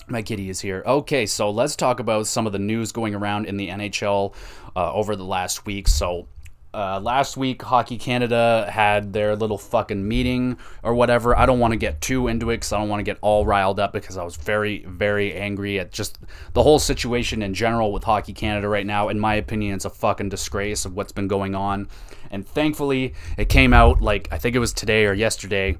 [0.08, 0.84] My kitty is here.
[0.86, 4.34] Okay, so let's talk about some of the news going around in the NHL
[4.76, 5.88] uh, over the last week.
[5.88, 6.28] So
[6.74, 11.38] uh, last week, Hockey Canada had their little fucking meeting or whatever.
[11.38, 13.46] I don't want to get too into it because I don't want to get all
[13.46, 16.20] riled up because I was very, very angry at just
[16.54, 19.10] the whole situation in general with Hockey Canada right now.
[19.10, 21.90] In my opinion, it's a fucking disgrace of what's been going on.
[22.30, 25.78] And thankfully, it came out like I think it was today or yesterday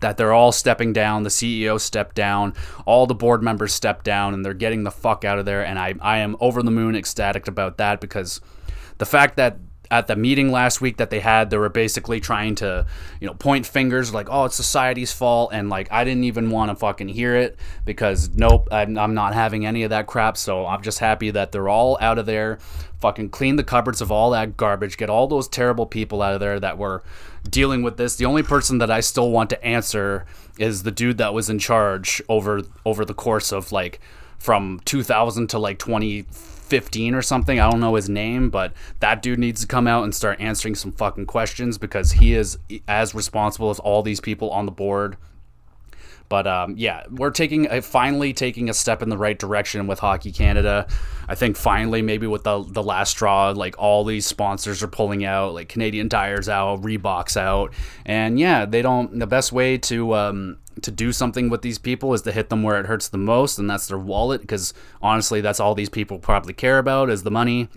[0.00, 1.22] that they're all stepping down.
[1.22, 2.54] The CEO stepped down,
[2.84, 5.64] all the board members stepped down, and they're getting the fuck out of there.
[5.64, 8.40] And I, I am over the moon ecstatic about that because
[8.98, 9.58] the fact that
[9.90, 12.86] at the meeting last week that they had, they were basically trying to,
[13.20, 15.50] you know, point fingers like, oh, it's society's fault.
[15.52, 19.34] And like, I didn't even want to fucking hear it because nope, I'm, I'm not
[19.34, 20.36] having any of that crap.
[20.36, 22.58] So I'm just happy that they're all out of there.
[23.00, 24.96] Fucking clean the cupboards of all that garbage.
[24.96, 27.02] Get all those terrible people out of there that were
[27.48, 28.14] dealing with this.
[28.14, 30.26] The only person that I still want to answer
[30.58, 33.98] is the dude that was in charge over over the course of like
[34.38, 36.26] from 2000 to like 20
[36.70, 37.60] 15 or something.
[37.60, 40.74] I don't know his name, but that dude needs to come out and start answering
[40.74, 45.16] some fucking questions because he is as responsible as all these people on the board.
[46.30, 49.98] But um, yeah, we're taking a, finally taking a step in the right direction with
[49.98, 50.86] Hockey Canada.
[51.28, 55.24] I think finally, maybe with the the last straw, like all these sponsors are pulling
[55.24, 57.74] out, like Canadian Tires out, Reebok's out,
[58.06, 59.18] and yeah, they don't.
[59.18, 62.62] The best way to um, to do something with these people is to hit them
[62.62, 64.40] where it hurts the most, and that's their wallet.
[64.40, 67.68] Because honestly, that's all these people probably care about is the money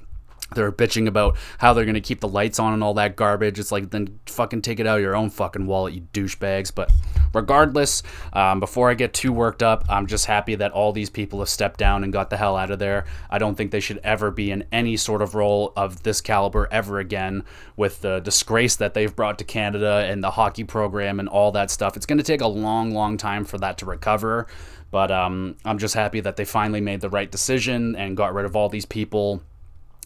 [0.56, 3.60] they're bitching about how they're going to keep the lights on and all that garbage.
[3.60, 6.74] It's like, then fucking take it out of your own fucking wallet, you douchebags.
[6.74, 6.92] But
[7.34, 8.04] regardless,
[8.34, 11.50] um, before I get too worked up, I'm just happy that all these people have
[11.50, 13.06] stepped down and got the hell out of there.
[13.30, 16.68] I don't think they should ever be in any sort of role of this caliber
[16.72, 17.44] ever again
[17.76, 21.72] with the disgrace that they've brought to Canada and the hockey program and all that
[21.72, 21.96] stuff.
[21.98, 24.48] It's going to take a long, long time for that to recover.
[24.92, 28.46] But um, I'm just happy that they finally made the right decision and got rid
[28.46, 29.42] of all these people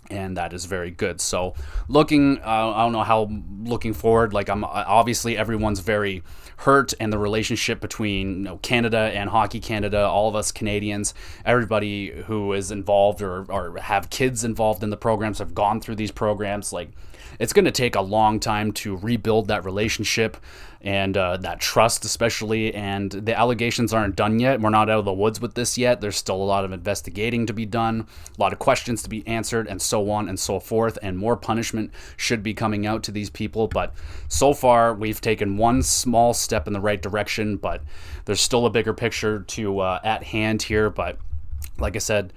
[0.10, 1.22] and that is very good.
[1.22, 1.54] So,
[1.88, 3.30] looking, uh, I don't know how
[3.63, 4.34] looking forward.
[4.34, 6.24] Like, I'm obviously everyone's very
[6.58, 11.13] hurt, and the relationship between you know, Canada and Hockey Canada, all of us Canadians,
[11.46, 15.96] everybody who is involved or, or have kids involved in the programs have gone through
[15.96, 16.74] these programs.
[16.74, 16.89] Like,
[17.39, 20.38] it's going to take a long time to rebuild that relationship
[20.82, 22.73] and uh, that trust, especially.
[22.73, 24.62] And the allegations aren't done yet.
[24.62, 26.01] We're not out of the woods with this yet.
[26.01, 29.27] There's still a lot of investigating to be done, a lot of questions to be
[29.27, 30.97] answered, and so on and so forth.
[31.01, 33.67] And more punishment should be coming out to these people.
[33.67, 33.93] But
[34.27, 37.82] so far, we've taken one small step in the right direction, but
[38.25, 40.89] there's still a bigger picture to uh, at hand here.
[40.89, 41.17] But
[41.80, 42.34] like I said,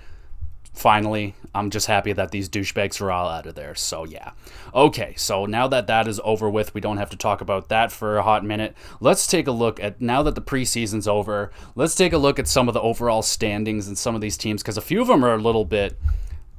[0.72, 3.74] finally, I'm just happy that these douchebags are all out of there.
[3.74, 4.32] So, yeah.
[4.74, 7.90] Okay, so now that that is over with, we don't have to talk about that
[7.90, 8.74] for a hot minute.
[9.00, 12.48] Let's take a look at, now that the preseason's over, let's take a look at
[12.48, 15.24] some of the overall standings in some of these teams, because a few of them
[15.24, 15.98] are a little bit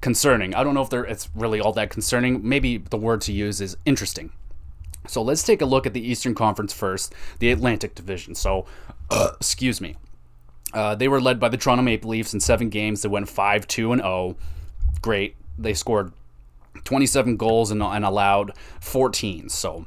[0.01, 0.53] concerning.
[0.53, 2.47] I don't know if they're, it's really all that concerning.
[2.47, 4.31] Maybe the word to use is interesting.
[5.07, 8.35] So, let's take a look at the Eastern Conference first, the Atlantic Division.
[8.35, 8.65] So,
[9.09, 9.95] uh, excuse me.
[10.73, 13.01] Uh, they were led by the Toronto Maple Leafs in seven games.
[13.01, 14.37] They went 5 2 and 0.
[15.01, 15.35] Great.
[15.57, 16.13] They scored
[16.83, 19.49] 27 goals and, and allowed 14.
[19.49, 19.85] So,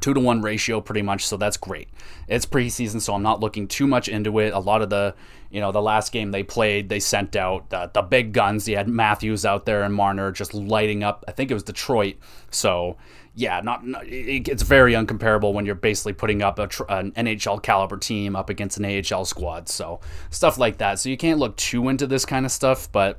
[0.00, 1.26] two to one ratio pretty much.
[1.26, 1.88] So, that's great.
[2.28, 4.52] It's preseason, so I'm not looking too much into it.
[4.52, 5.14] A lot of the,
[5.50, 8.66] you know, the last game they played, they sent out the, the big guns.
[8.68, 11.24] You had Matthews out there and Marner just lighting up.
[11.28, 12.16] I think it was Detroit.
[12.50, 12.96] So,
[13.38, 17.98] yeah, not, not it's very uncomparable when you're basically putting up a, an NHL caliber
[17.98, 19.68] team up against an AHL squad.
[19.68, 20.98] So stuff like that.
[20.98, 22.90] So you can't look too into this kind of stuff.
[22.90, 23.18] But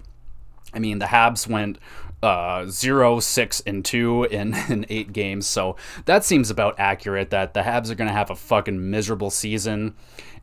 [0.73, 1.77] I mean, the Habs went
[2.23, 5.45] uh, zero, six, and two in, in eight games.
[5.45, 5.75] So
[6.05, 7.29] that seems about accurate.
[7.29, 9.93] That the Habs are going to have a fucking miserable season.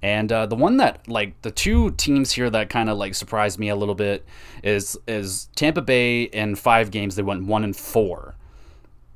[0.02, 3.58] And uh, the one that like the two teams here that kind of like surprised
[3.58, 4.24] me a little bit
[4.62, 8.36] is is Tampa Bay in five games they went one and four.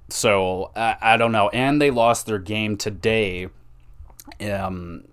[0.09, 1.49] So I, I don't know.
[1.51, 3.49] And they lost their game today.
[4.41, 5.05] Um,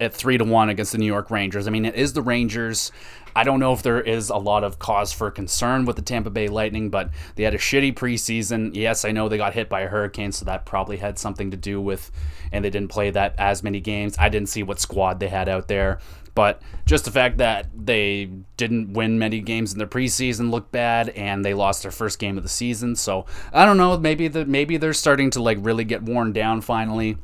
[0.00, 1.66] at three to one against the New York Rangers.
[1.66, 2.90] I mean, it is the Rangers.
[3.36, 6.30] I don't know if there is a lot of cause for concern with the Tampa
[6.30, 8.74] Bay Lightning, but they had a shitty preseason.
[8.74, 11.56] Yes, I know they got hit by a hurricane, so that probably had something to
[11.56, 12.10] do with,
[12.50, 14.16] and they didn't play that as many games.
[14.18, 16.00] I didn't see what squad they had out there.
[16.34, 21.10] But just the fact that they didn't win many games in the preseason looked bad,
[21.10, 22.96] and they lost their first game of the season.
[22.96, 23.98] So I don't know.
[23.98, 27.18] Maybe the maybe they're starting to like really get worn down finally.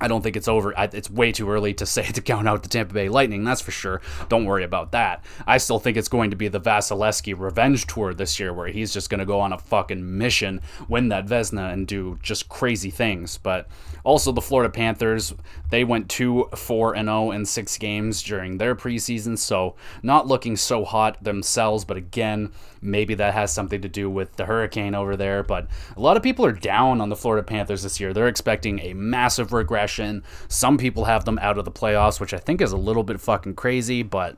[0.00, 0.74] I don't think it's over.
[0.76, 3.70] It's way too early to say to count out the Tampa Bay Lightning, that's for
[3.70, 4.00] sure.
[4.28, 5.24] Don't worry about that.
[5.46, 8.92] I still think it's going to be the Vasilevskiy revenge tour this year, where he's
[8.92, 12.90] just going to go on a fucking mission, win that Vezina, and do just crazy
[12.90, 13.38] things.
[13.38, 13.68] But
[14.04, 15.34] also, the Florida Panthers,
[15.70, 20.56] they went 2 4 and 0 in six games during their preseason, so not looking
[20.56, 21.84] so hot themselves.
[21.84, 22.52] But again,
[22.86, 25.42] maybe that has something to do with the hurricane over there.
[25.42, 28.12] But a lot of people are down on the Florida Panthers this year.
[28.12, 32.38] They're expecting a massive regression some people have them out of the playoffs, which I
[32.38, 34.36] think is a little bit fucking crazy, but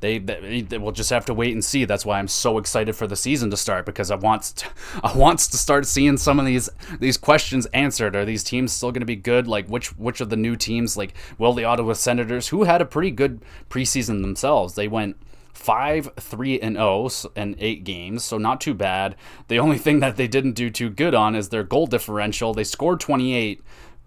[0.00, 1.84] they, they, they will just have to wait and see.
[1.84, 4.66] That's why I'm so excited for the season to start because I want to,
[5.02, 6.68] I wants to start seeing some of these
[7.00, 8.14] these questions answered.
[8.14, 9.48] Are these teams still going to be good?
[9.48, 10.96] Like which which of the new teams?
[10.96, 15.16] Like will the Ottawa Senators, who had a pretty good preseason themselves, they went
[15.58, 19.16] five, three, and zero oh in eight games, so not too bad.
[19.48, 22.54] The only thing that they didn't do too good on is their goal differential.
[22.54, 23.60] They scored 28,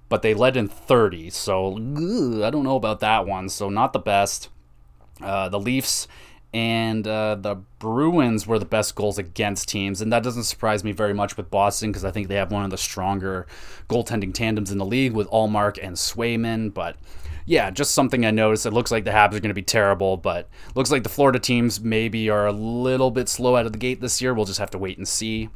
[0.08, 1.30] but they led in 30.
[1.30, 3.50] So ugh, I don't know about that one.
[3.50, 4.48] So not the best.
[5.22, 6.08] Uh, the Leafs
[6.54, 10.94] and uh, the Bruins were the best goals against teams, and that doesn't surprise me
[10.94, 13.46] very much with Boston because I think they have one of the stronger
[13.90, 16.74] goaltending tandems in the league with Ullmark and Swayman.
[16.74, 16.96] But
[17.46, 18.66] yeah, just something I noticed.
[18.66, 21.40] It looks like the Habs are going to be terrible, but looks like the Florida
[21.40, 24.34] teams maybe are a little bit slow out of the gate this year.
[24.34, 25.50] We'll just have to wait and see.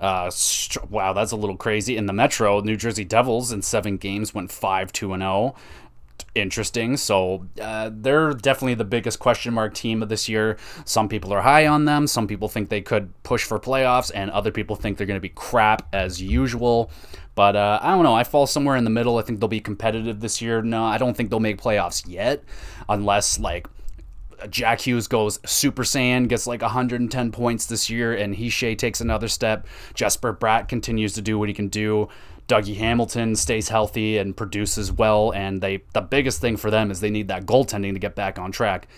[0.00, 0.30] Uh,
[0.90, 1.96] wow, that's a little crazy.
[1.96, 5.22] In the Metro, New Jersey Devils in seven games went 5 2 and
[6.22, 6.30] 0.
[6.34, 6.96] interesting.
[6.96, 10.56] So uh, they're definitely the biggest question mark team of this year.
[10.84, 12.06] Some people are high on them.
[12.06, 15.20] Some people think they could push for playoffs, and other people think they're going to
[15.20, 16.90] be crap as usual.
[17.34, 18.14] But uh, I don't know.
[18.14, 19.18] I fall somewhere in the middle.
[19.18, 20.62] I think they'll be competitive this year.
[20.62, 22.44] No, I don't think they'll make playoffs yet,
[22.88, 23.66] unless like
[24.50, 29.28] Jack Hughes goes Super Saiyan, gets like 110 points this year, and Hischier takes another
[29.28, 29.66] step.
[29.94, 32.08] Jesper Bratt continues to do what he can do.
[32.52, 37.00] Dougie Hamilton stays healthy and produces well, and they the biggest thing for them is
[37.00, 38.88] they need that goaltending to get back on track.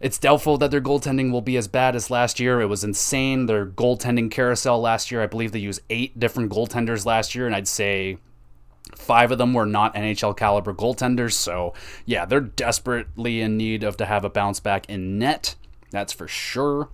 [0.00, 2.60] It's doubtful that their goaltending will be as bad as last year.
[2.60, 3.46] It was insane.
[3.46, 7.54] Their goaltending carousel last year, I believe they used eight different goaltenders last year, and
[7.54, 8.18] I'd say
[8.96, 11.74] Five of them were not NHL caliber goaltenders, so
[12.06, 15.54] yeah, they're desperately in need of to have a bounce back in net.
[15.90, 16.88] That's for sure.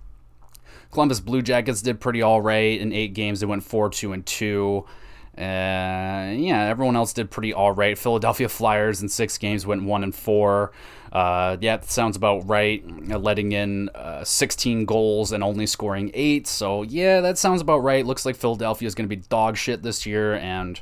[0.91, 3.39] Columbus Blue Jackets did pretty all right in eight games.
[3.39, 4.85] They went four, two, and two.
[5.37, 7.97] Uh, yeah, everyone else did pretty all right.
[7.97, 10.71] Philadelphia Flyers in six games went one and four.
[11.11, 12.83] Uh, yeah, that sounds about right.
[13.09, 16.47] Uh, letting in uh, 16 goals and only scoring eight.
[16.47, 18.05] So yeah, that sounds about right.
[18.05, 20.79] Looks like Philadelphia is going to be dog shit this year, and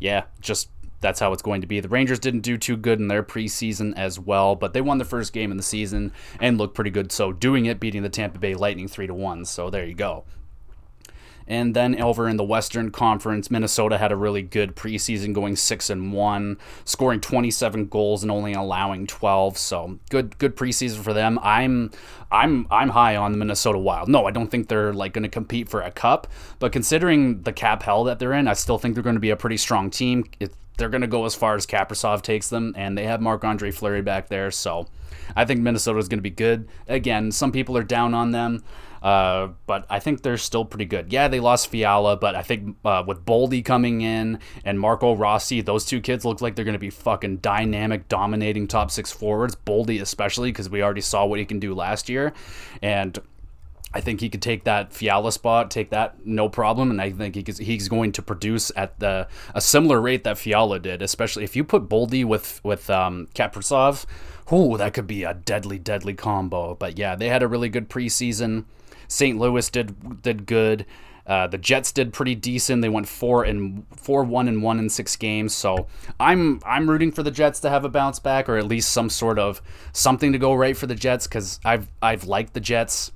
[0.00, 1.80] yeah, just that's how it's going to be.
[1.80, 5.04] The Rangers didn't do too good in their preseason as well, but they won the
[5.04, 7.12] first game in the season and looked pretty good.
[7.12, 9.44] So doing it, beating the Tampa Bay Lightning three to one.
[9.44, 10.24] So there you go.
[11.46, 15.90] And then over in the Western Conference, Minnesota had a really good preseason, going six
[15.90, 19.58] and one, scoring 27 goals and only allowing 12.
[19.58, 21.38] So good, good preseason for them.
[21.42, 21.90] I'm,
[22.30, 24.08] I'm, I'm high on the Minnesota Wild.
[24.08, 26.26] No, I don't think they're like going to compete for a cup,
[26.58, 29.30] but considering the cap hell that they're in, I still think they're going to be
[29.30, 30.24] a pretty strong team.
[30.40, 33.44] It, they're going to go as far as Kaprizov takes them, and they have Marc
[33.44, 34.50] Andre Fleury back there.
[34.50, 34.88] So
[35.36, 36.68] I think Minnesota is going to be good.
[36.88, 38.64] Again, some people are down on them.
[39.04, 41.12] Uh, but I think they're still pretty good.
[41.12, 45.60] Yeah, they lost Fiala, but I think uh, with Boldy coming in and Marco Rossi,
[45.60, 49.54] those two kids look like they're going to be fucking dynamic, dominating top six forwards.
[49.54, 52.32] Boldy, especially, because we already saw what he can do last year.
[52.80, 53.18] And
[53.92, 57.34] I think he could take that Fiala spot, take that no problem, and I think
[57.34, 61.02] he he's going to produce at the a similar rate that Fiala did.
[61.02, 64.06] Especially if you put Boldy with with um, Kaprizov,
[64.50, 66.74] ooh, that could be a deadly, deadly combo.
[66.74, 68.64] But yeah, they had a really good preseason.
[69.08, 69.38] St.
[69.38, 70.86] Louis did did good.
[71.26, 72.82] Uh, the Jets did pretty decent.
[72.82, 75.54] They went four and four one and one in six games.
[75.54, 75.86] So
[76.20, 79.08] I'm I'm rooting for the Jets to have a bounce back or at least some
[79.08, 79.62] sort of
[79.92, 83.10] something to go right for the Jets because I've I've liked the Jets.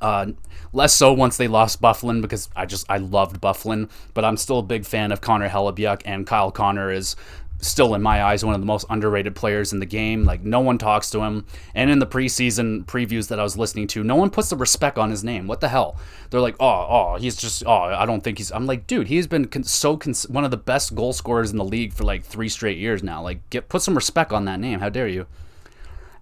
[0.00, 0.26] Uh,
[0.72, 4.58] less so once they lost Byfuglien because I just I loved Byfuglien, but I'm still
[4.58, 7.16] a big fan of Connor Hellebuyck and Kyle Connor is
[7.60, 10.24] still in my eyes one of the most underrated players in the game.
[10.24, 11.46] Like no one talks to him.
[11.74, 14.98] And in the preseason previews that I was listening to, no one puts the respect
[14.98, 15.46] on his name.
[15.46, 15.96] What the hell?
[16.30, 18.50] They're like, oh, oh, he's just, oh, I don't think he's.
[18.50, 21.56] I'm like, dude, he's been con- so cons- one of the best goal scorers in
[21.56, 23.22] the league for like three straight years now.
[23.22, 24.80] Like, get put some respect on that name.
[24.80, 25.26] How dare you?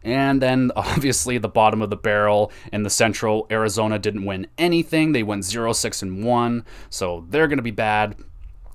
[0.03, 5.13] And then obviously the bottom of the barrel in the Central, Arizona didn't win anything.
[5.13, 8.17] They went 0 6 and 1, so they're going to be bad.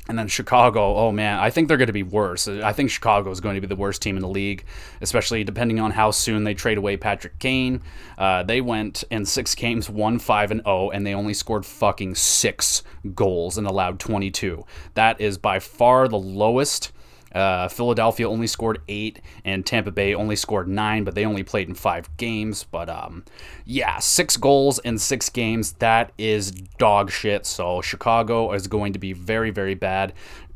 [0.09, 2.47] And then Chicago, oh man, I think they're going to be worse.
[2.49, 4.65] I think Chicago is going to be the worst team in the league,
[4.99, 7.81] especially depending on how soon they trade away Patrick Kane.
[8.17, 11.65] Uh, they went in six games, one five and zero, oh, and they only scored
[11.65, 12.83] fucking six
[13.15, 14.65] goals and allowed 22.
[14.95, 16.91] That is by far the lowest
[17.33, 21.67] uh, Philadelphia only scored eight, and Tampa Bay only scored nine, but they only played
[21.67, 22.63] in five games.
[22.63, 23.25] But um,
[23.65, 25.73] yeah, six goals in six games.
[25.73, 27.45] That is dog shit.
[27.45, 30.13] So Chicago is going to be very, very bad.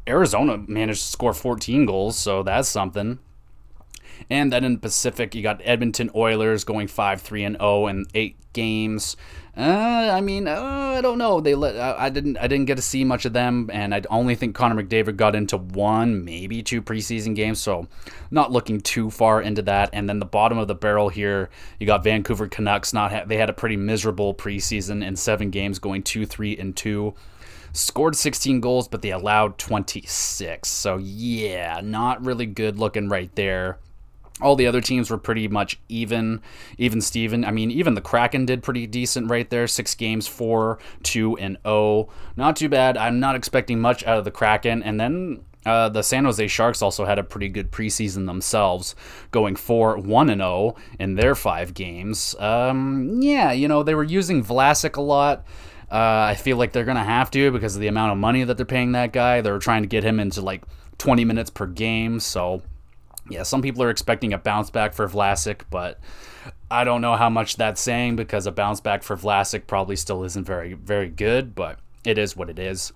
[0.08, 3.20] Arizona managed to score 14 goals, so that's something.
[4.30, 8.06] And then in the Pacific, you got Edmonton Oilers going 5 3 and 0 in
[8.16, 9.16] eight games.
[9.58, 11.42] Uh, I mean, uh, I don't know.
[11.42, 14.04] They let I, I, didn't I didn't get to see much of them, and I
[14.12, 17.60] only think Connor McDavid got into one, maybe two preseason games.
[17.60, 17.88] So,
[18.30, 19.90] not looking too far into that.
[19.94, 22.94] And then the bottom of the barrel here, you got Vancouver Canucks.
[22.94, 26.76] Not ha- they had a pretty miserable preseason in seven games, going two, three, and
[26.76, 27.16] two.
[27.74, 30.70] Scored 16 goals, but they allowed 26.
[30.70, 33.80] So yeah, not really good looking right there
[34.42, 36.42] all the other teams were pretty much even
[36.78, 40.78] even steven i mean even the kraken did pretty decent right there six games four
[41.04, 45.00] two and oh not too bad i'm not expecting much out of the kraken and
[45.00, 48.96] then uh, the San Jose Sharks also had a pretty good preseason themselves,
[49.32, 52.36] going 4 1 and 0 in their five games.
[52.40, 55.46] Um, yeah, you know, they were using Vlasic a lot.
[55.92, 58.46] Uh, I feel like they're going to have to because of the amount of money
[58.46, 59.42] that they're paying that guy.
[59.42, 60.64] They're trying to get him into like
[61.00, 62.22] 20 minutes per game.
[62.22, 62.62] So
[63.30, 66.00] yeah, some people are expecting a bounce back for Vlasic, but
[66.70, 70.24] I don't know how much that's saying because a bounce back for Vlasic probably still
[70.24, 72.94] isn't very, very good, but it is what it is.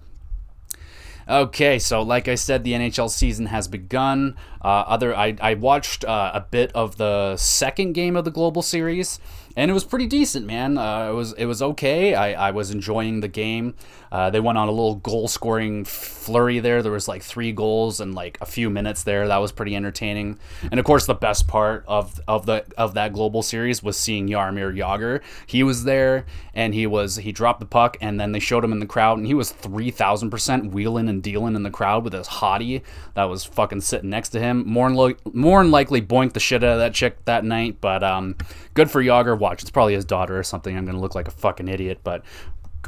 [1.29, 4.35] Okay, so like I said, the NHL season has begun.
[4.61, 8.61] Uh, other, I, I watched uh, a bit of the second game of the Global
[8.61, 9.19] Series,
[9.55, 10.77] and it was pretty decent, man.
[10.77, 12.15] Uh, it was it was okay.
[12.15, 13.75] I, I was enjoying the game.
[14.11, 16.83] Uh, they went on a little goal scoring flurry there.
[16.83, 19.27] There was like three goals in like a few minutes there.
[19.27, 20.37] That was pretty entertaining.
[20.69, 24.27] And of course, the best part of of the of that global series was seeing
[24.27, 25.21] Jaromir Jagr.
[25.47, 28.73] He was there, and he was he dropped the puck, and then they showed him
[28.73, 32.03] in the crowd, and he was three thousand percent wheeling and dealing in the crowd
[32.03, 32.81] with his hottie
[33.13, 34.67] that was fucking sitting next to him.
[34.67, 37.77] More than lo- more than likely boinked the shit out of that chick that night,
[37.79, 38.35] but um,
[38.73, 39.61] good for Jagr watch.
[39.61, 40.77] It's probably his daughter or something.
[40.77, 42.23] I'm gonna look like a fucking idiot, but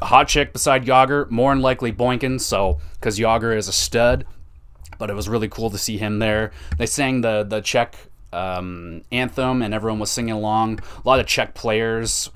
[0.01, 2.39] hot chick beside Jagr, more than likely Boykin.
[2.39, 4.26] So because Jagr is a stud,
[4.97, 6.51] but it was really cool to see him there.
[6.78, 7.95] They sang the the Czech
[8.32, 10.80] um, anthem, and everyone was singing along.
[11.04, 12.30] A lot of Czech players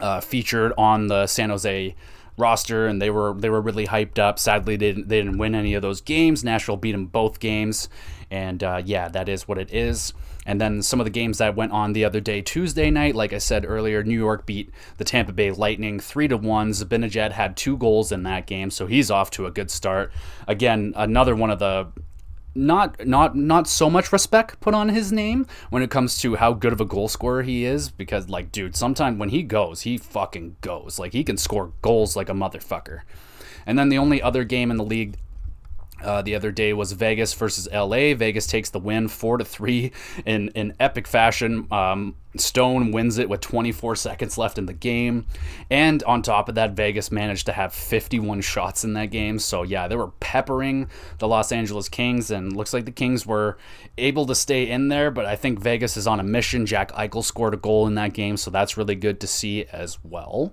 [0.00, 1.94] uh, featured on the San Jose
[2.36, 4.38] roster, and they were they were really hyped up.
[4.38, 6.44] Sadly, they didn't, they didn't win any of those games.
[6.44, 7.88] Nashville beat them both games,
[8.30, 10.12] and uh, yeah, that is what it is.
[10.46, 13.32] And then some of the games that went on the other day, Tuesday night, like
[13.32, 16.70] I said earlier, New York beat the Tampa Bay Lightning three to one.
[16.70, 20.12] Zibanejad had two goals in that game, so he's off to a good start.
[20.46, 21.88] Again, another one of the
[22.54, 26.52] not not not so much respect put on his name when it comes to how
[26.52, 29.98] good of a goal scorer he is because like dude sometimes when he goes he
[29.98, 33.00] fucking goes like he can score goals like a motherfucker
[33.66, 35.16] and then the only other game in the league
[36.02, 38.14] uh, the other day was Vegas versus LA.
[38.14, 39.92] Vegas takes the win four to three
[40.26, 41.66] in in epic fashion.
[41.70, 45.26] Um, Stone wins it with 24 seconds left in the game,
[45.70, 49.38] and on top of that, Vegas managed to have 51 shots in that game.
[49.38, 50.88] So yeah, they were peppering
[51.18, 53.56] the Los Angeles Kings, and looks like the Kings were
[53.96, 55.10] able to stay in there.
[55.10, 56.66] But I think Vegas is on a mission.
[56.66, 59.98] Jack Eichel scored a goal in that game, so that's really good to see as
[60.02, 60.52] well.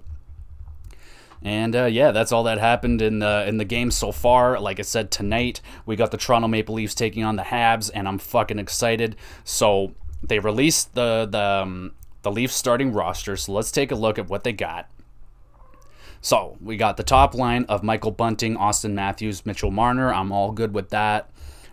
[1.44, 4.60] And uh, yeah, that's all that happened in the in the game so far.
[4.60, 8.08] Like I said, tonight we got the Toronto Maple Leafs taking on the Habs, and
[8.08, 9.16] I'm fucking excited.
[9.44, 13.36] So they released the the um, the Leafs starting roster.
[13.36, 14.88] So let's take a look at what they got.
[16.22, 20.14] So we got the top line of Michael Bunting, Austin Matthews, Mitchell Marner.
[20.14, 21.32] I'm all good with that.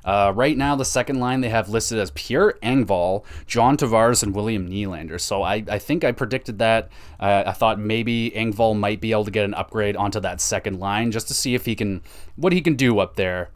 [0.08, 4.34] Uh, right now, the second line they have listed as Pierre Engvall, John Tavares, and
[4.34, 5.20] William Nylander.
[5.20, 6.88] So I, I think I predicted that.
[7.20, 10.80] Uh, I thought maybe Engvall might be able to get an upgrade onto that second
[10.80, 12.00] line just to see if he can
[12.36, 13.50] what he can do up there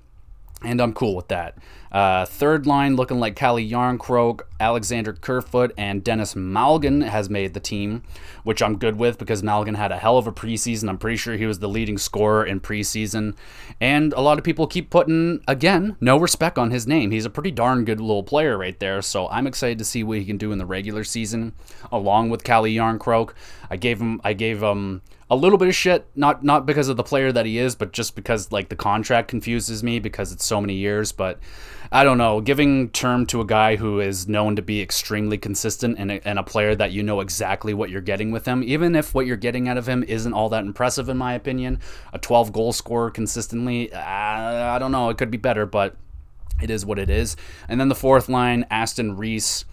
[0.65, 1.57] and I'm cool with that.
[1.93, 7.61] Uh, third line looking like Calle Jarnkrok, Alexander Kerfoot, and Denis Malgin has made the
[7.61, 8.03] team,
[8.45, 10.89] which I'm good with because Malgin had a hell of a preseason.
[10.89, 13.35] I'm pretty sure he was the leading scorer in preseason.
[13.79, 17.11] And a lot of people keep putting, again, no respect on his name.
[17.11, 20.17] He's a pretty darn good little player right there, so I'm excited to see what
[20.17, 21.53] he can do in the regular season
[21.91, 23.35] along with Calle Jarnkrok.
[23.71, 26.99] I gave him I gave him a little bit of shit, not not because of
[26.99, 30.45] the player that he is, but just because like the contract confuses me because it's
[30.45, 31.11] so many years.
[31.11, 31.39] But
[31.95, 35.99] I don't know, giving term to a guy who is known to be extremely consistent
[35.99, 38.97] and a, and a player that you know exactly what you're getting with him, even
[38.97, 41.81] if what you're getting out of him isn't all that impressive in my opinion,
[42.15, 45.95] a 12 goal scorer consistently, I, I don't know, it could be better, but
[46.63, 47.37] it is what it is.
[47.69, 49.67] And then the fourth line, Aston Reese.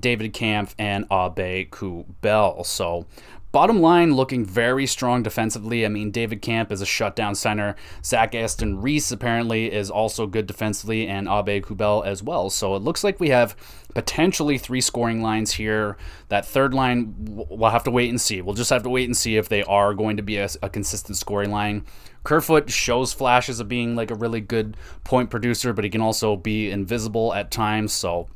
[0.00, 2.64] David Kampf and Abe Kubel.
[2.64, 3.06] So
[3.50, 5.86] Bottom line, looking very strong defensively.
[5.86, 7.76] I mean, David Kampf is a shutdown center.
[8.04, 12.50] Zach Aston Reese apparently is also good defensively, and Abe Kubel as well.
[12.50, 13.56] So it looks like we have
[13.94, 15.96] potentially three scoring lines here.
[16.28, 18.42] That third line, we'll have to wait and see.
[18.42, 20.68] We'll just have to wait and see if they are going to be a, a
[20.68, 21.86] consistent scoring line.
[22.24, 26.36] Kerfoot shows flashes of being like a really good point producer, but he can also
[26.36, 27.94] be invisible at times.
[27.94, 28.28] So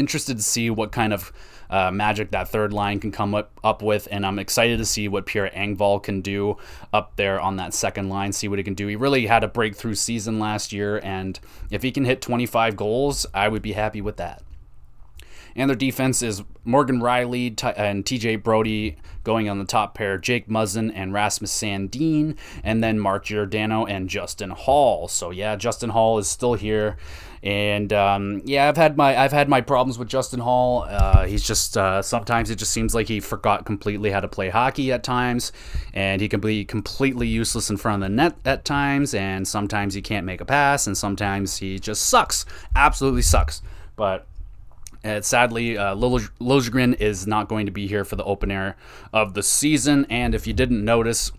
[0.00, 1.32] interested to see what kind of
[1.68, 5.06] uh, magic that third line can come up, up with, and I'm excited to see
[5.06, 6.56] what Pierre Engvall can do
[6.92, 8.88] up there on that second line, see what he can do.
[8.88, 11.38] He really had a breakthrough season last year, and
[11.70, 14.42] if he can hit 25 goals, I would be happy with that.
[15.56, 20.48] And their defense is Morgan Rielly and TJ Brodie going on the top pair, Jake
[20.48, 25.08] Muzzin and Rasmus Sandin, and then Mark Giordano and Justin Holl.
[25.08, 26.96] So yeah, Justin Holl is still here.
[27.42, 30.84] And um, yeah, I've had my I've had my problems with Justin Holl.
[30.86, 34.50] Uh, he's just uh, sometimes it just seems like he forgot completely how to play
[34.50, 35.50] hockey at times,
[35.94, 39.14] and he can be completely useless in front of the net at times.
[39.14, 42.44] And sometimes he can't make a pass, and sometimes he just sucks,
[42.76, 43.62] absolutely sucks.
[43.96, 44.26] But
[45.02, 48.76] uh, sadly, uh, is not going to be here for the opener
[49.14, 50.06] of the season.
[50.10, 51.32] And if you didn't notice,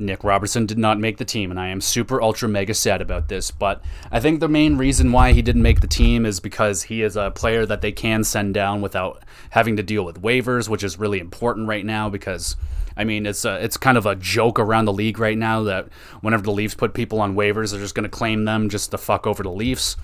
[0.00, 3.28] Nick Robertson did not make the team, and I am super ultra mega sad about
[3.28, 3.50] this.
[3.50, 7.02] But I think the main reason why he didn't make the team is because he
[7.02, 10.82] is a player that they can send down without having to deal with waivers, which
[10.82, 12.56] is really important right now because.
[12.96, 15.88] I mean, it's a, it's kind of a joke around the league right now that
[16.20, 18.98] whenever the Leafs put people on waivers, they're just going to claim them just to
[18.98, 19.96] fuck over the Leafs.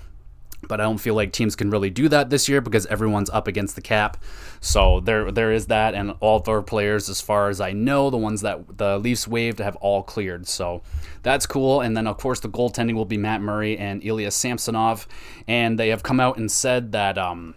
[0.67, 3.47] But I don't feel like teams can really do that this year because everyone's up
[3.47, 4.17] against the cap.
[4.59, 8.09] So there there is that, and all of our players, as far as I know,
[8.09, 10.47] the ones that the Leafs waived have all cleared.
[10.47, 10.81] So
[11.23, 11.81] that's cool.
[11.81, 15.07] And then of course the goaltending will be Matt Murray and Ilya Samsonov,
[15.47, 17.55] and they have come out and said that um,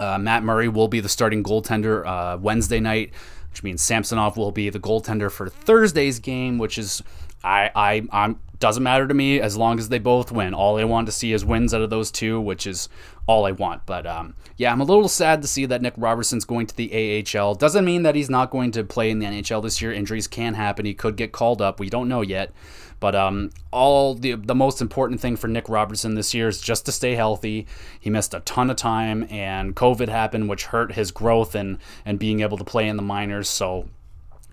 [0.00, 3.12] uh, Matt Murray will be the starting goaltender uh, Wednesday night,
[3.50, 7.02] which means Samsonov will be the goaltender for Thursday's game, which is
[7.44, 10.52] I I I'm doesn't matter to me as long as they both win.
[10.52, 12.88] All I want to see is wins out of those two, which is
[13.26, 13.86] all I want.
[13.86, 17.24] But um, yeah, I'm a little sad to see that Nick Robertson's going to the
[17.36, 17.54] AHL.
[17.54, 19.92] Doesn't mean that he's not going to play in the NHL this year.
[19.92, 20.86] Injuries can happen.
[20.86, 21.78] He could get called up.
[21.78, 22.52] We don't know yet.
[23.00, 26.84] But um, all the the most important thing for Nick Robertson this year is just
[26.86, 27.66] to stay healthy.
[28.00, 32.18] He missed a ton of time, and COVID happened, which hurt his growth and and
[32.18, 33.48] being able to play in the minors.
[33.48, 33.88] So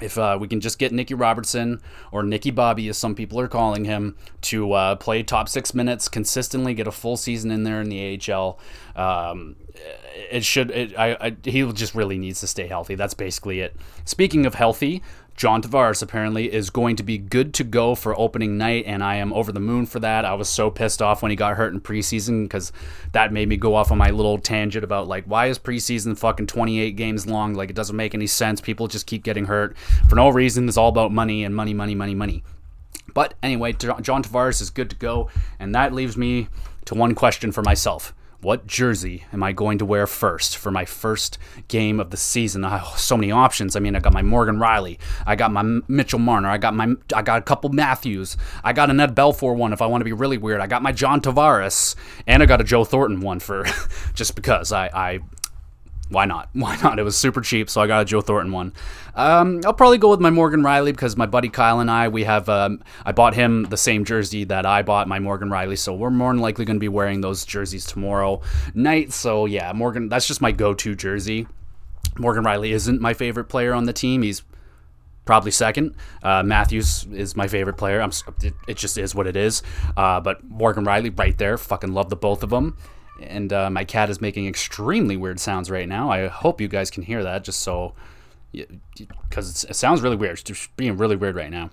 [0.02, 1.82] if uh, we can just get Nicky Robertson
[2.12, 6.10] or Nicky Bobby, as some people are calling him, to uh, play top six minutes
[6.10, 8.60] consistently, get a full season in there in the AHL,
[8.96, 9.56] um,
[10.32, 10.72] it should.
[10.72, 12.96] It, I, I, he just really needs to stay healthy.
[12.96, 13.76] That's basically it.
[14.06, 15.02] Speaking of healthy,
[15.36, 19.16] John Tavares apparently is going to be good to go for opening night, and I
[19.16, 20.24] am over the moon for that.
[20.24, 22.72] I was so pissed off when he got hurt in preseason because
[23.12, 26.48] that made me go off on my little tangent about like why is preseason fucking
[26.48, 27.54] 28 games long?
[27.54, 28.62] Like it doesn't make any sense.
[28.62, 29.78] People just keep getting hurt
[30.08, 30.70] for no reason.
[30.70, 32.44] It's all about money and money, money, money, money.
[33.14, 35.30] But anyway, John Tavares is good to go,
[35.60, 36.48] and that leaves me
[36.86, 38.14] to one question for myself
[38.46, 42.64] what jersey am I going to wear first for my first game of the season?
[42.64, 43.76] Oh, so many options.
[43.76, 46.94] I mean, I got my Morgan Rielly, I got my Mitchell Marner, I got my
[47.16, 50.06] I got a couple Matthews, I got a Ned Belfour one if I want to
[50.06, 50.62] be really weird.
[50.62, 51.96] I got my John Tavares,
[52.28, 53.66] and I got a Joe Thornton one for
[54.14, 55.20] just because I I
[56.10, 56.50] why not?
[56.54, 57.00] Why not?
[57.00, 58.74] It was super cheap, so I got a Joe Thornton one.
[59.16, 62.24] Um, I'll probably go with my Morgan Rielly because my buddy Kyle and I, we
[62.26, 65.94] have, um, I bought him the same jersey that I bought my Morgan Rielly, so
[65.94, 68.42] we're more than likely going to be wearing those jerseys tomorrow
[68.74, 69.14] night.
[69.14, 71.48] So yeah, Morgan, that's just my go-to jersey.
[72.18, 74.22] Morgan Rielly isn't my favorite player on the team.
[74.22, 74.44] He's
[75.26, 75.96] probably second.
[76.22, 78.00] Uh, Matthews is my favorite player.
[78.02, 78.12] I'm,
[78.44, 79.64] it, it just is what it is.
[79.98, 82.78] Uh, but Morgan Rielly right there, fucking love the both of them
[83.22, 86.10] and uh, my cat is making extremely weird sounds right now.
[86.10, 87.94] I hope you guys can hear that, just so
[89.30, 90.42] because it sounds really weird.
[90.78, 91.70] Being really weird right now.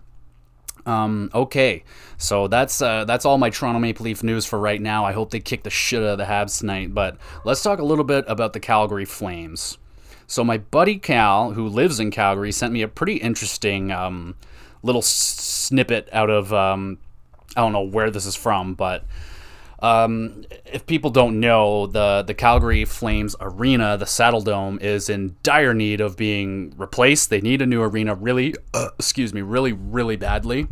[0.84, 1.84] Um, okay,
[2.18, 5.05] so that's uh, that's all my Toronto Maple Leaf news for right now.
[5.05, 6.95] I hope they kick the shit out of the Habs tonight.
[6.95, 9.78] But let's talk a little bit about the Calgary Flames.
[10.26, 14.34] So my buddy Cal, who lives in Calgary, sent me a pretty interesting um,
[14.82, 16.99] little snippet out of um,
[17.57, 19.05] I don't know where this is from, but
[19.82, 25.74] um, if people don't know, the the Calgary Flames arena, the Saddledome, is in dire
[25.74, 27.30] need of being replaced.
[27.30, 30.68] They need a new arena, really, uh, excuse me, really, really badly.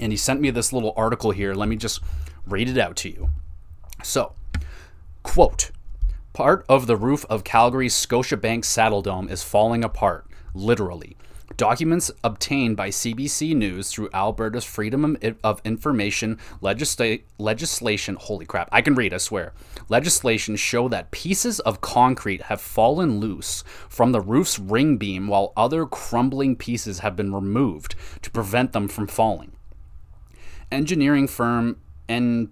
[0.00, 1.52] And he sent me this little article here.
[1.52, 2.00] Let me just
[2.46, 3.28] read it out to you.
[4.02, 4.32] So,
[5.22, 5.70] quote:
[6.32, 11.18] Part of the roof of Calgary's Scotiabank Saddledome is falling apart, literally.
[11.56, 18.16] Documents obtained by CBC News through Alberta's Freedom of Information legisla- legislation.
[18.18, 19.52] Holy crap, I can read, I swear.
[19.88, 25.52] Legislation show that pieces of concrete have fallen loose from the roof's ring beam while
[25.56, 29.52] other crumbling pieces have been removed to prevent them from falling.
[30.70, 32.50] Engineering firm N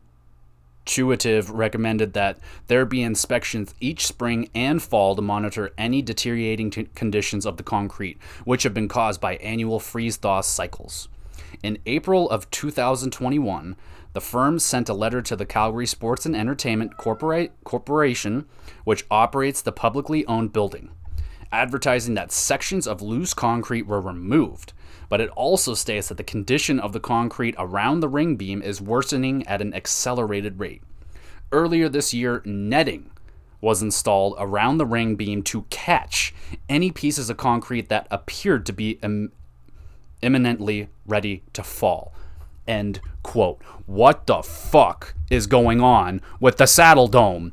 [0.87, 6.89] Entuitive recommended that there be inspections each spring and fall to monitor any deteriorating t-
[6.95, 11.09] conditions of the concrete, which have been caused by annual freeze thaw cycles.
[11.63, 13.77] In April of 2021,
[14.15, 18.47] the firm sent a letter to the Calgary Sports and Entertainment Corpora- Corporation,
[18.85, 20.91] which operates the publicly owned building,
[21.53, 24.73] advertising that sections of loose concrete were removed
[25.11, 28.81] but it also states that the condition of the concrete around the ring beam is
[28.81, 30.83] worsening at an accelerated rate.
[31.53, 33.11] Earlier this year, netting
[33.61, 36.33] was installed around the ring beam to catch
[36.69, 39.33] any pieces of concrete that appeared to be Im-
[40.23, 42.15] imminently ready to fall.
[42.69, 43.61] End quote.
[43.87, 47.53] What the fuck is going on with the Saddledome?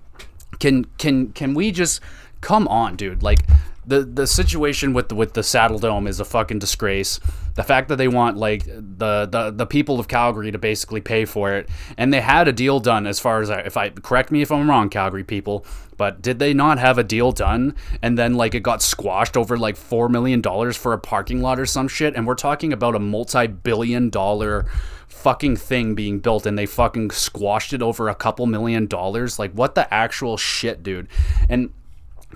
[0.60, 2.01] Can can can we just
[2.39, 3.24] come on, dude?
[3.24, 3.39] Like
[3.88, 7.20] the the situation with the, with the Saddledome is a fucking disgrace.
[7.56, 11.26] The fact that they want like the, the the people of Calgary to basically pay
[11.26, 13.08] for it, and they had a deal done.
[13.08, 15.66] As far as I, if I correct me if I'm wrong, Calgary people,
[15.96, 19.58] but did they not have a deal done and then like it got squashed over
[19.58, 22.16] like four million dollars for a parking lot or some shit?
[22.16, 24.66] And we're talking about a multi-billion dollar
[25.08, 29.40] fucking thing being built and they fucking squashed it over a couple million dollars.
[29.40, 31.08] Like what the actual shit, dude?
[31.50, 31.72] And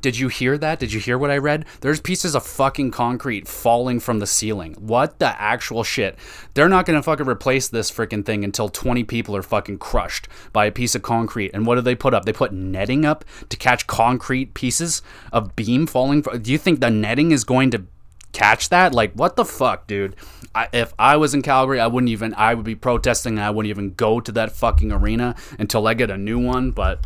[0.01, 0.79] Did you hear that?
[0.79, 1.65] Did you hear what I read?
[1.81, 4.73] There's pieces of fucking concrete falling from the ceiling.
[4.79, 6.17] What the actual shit?
[6.53, 10.65] They're not gonna fucking replace this freaking thing until 20 people are fucking crushed by
[10.65, 11.51] a piece of concrete.
[11.53, 12.25] And what do they put up?
[12.25, 16.21] They put netting up to catch concrete pieces of beam falling.
[16.21, 17.83] Do you think the netting is going to
[18.31, 18.93] catch that?
[18.93, 20.15] Like, what the fuck, dude?
[20.53, 23.49] I, if I was in Calgary, I wouldn't even, I would be protesting and I
[23.49, 26.71] wouldn't even go to that fucking arena until I get a new one.
[26.71, 26.99] But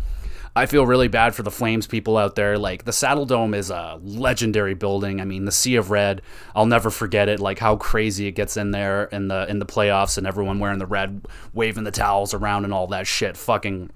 [0.57, 2.57] I feel really bad for the Flames people out there.
[2.57, 5.19] Like the Saddledome is a legendary building.
[5.19, 6.21] I mean, the Sea of Red,
[6.55, 7.41] I'll never forget it.
[7.41, 10.79] Like how crazy it gets in there in the in the playoffs and everyone wearing
[10.79, 13.35] the red, waving the towels around and all that shit.
[13.35, 13.89] Fucking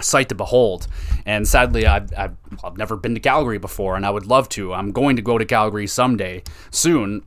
[0.00, 0.86] sight to behold.
[1.26, 4.72] And sadly, I've, I've, I've never been to Calgary before, and I would love to.
[4.72, 7.24] I'm going to go to Calgary someday soon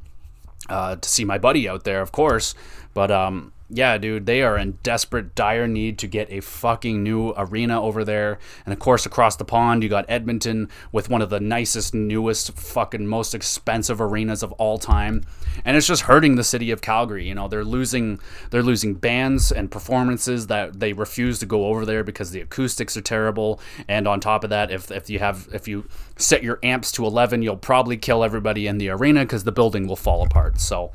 [0.68, 2.56] uh, to see my buddy out there, of course.
[2.94, 7.34] But um, yeah, dude, they are in desperate, dire need to get a fucking new
[7.38, 8.39] arena over there.
[8.65, 12.57] And of course, across the pond, you got Edmonton with one of the nicest, newest,
[12.57, 15.24] fucking most expensive arenas of all time.
[15.63, 17.28] And it's just hurting the city of Calgary.
[17.28, 21.86] You know, they're losing, they're losing bands and performances that they refuse to go over
[21.86, 23.61] there because the acoustics are terrible.
[23.88, 27.05] And on top of that, if if you have, if you set your amps to
[27.05, 30.59] 11, you'll probably kill everybody in the arena because the building will fall apart.
[30.59, 30.91] So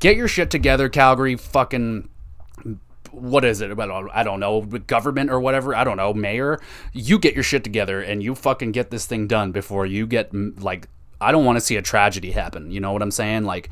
[0.00, 1.36] get your shit together, Calgary.
[1.36, 2.08] Fucking
[3.10, 3.78] what is it?
[3.78, 5.74] I don't know, government or whatever.
[5.74, 6.60] I don't know, mayor.
[6.92, 10.32] You get your shit together and you fucking get this thing done before you get
[10.34, 10.88] like.
[11.20, 12.70] I don't want to see a tragedy happen.
[12.70, 13.44] You know what I'm saying?
[13.44, 13.70] Like,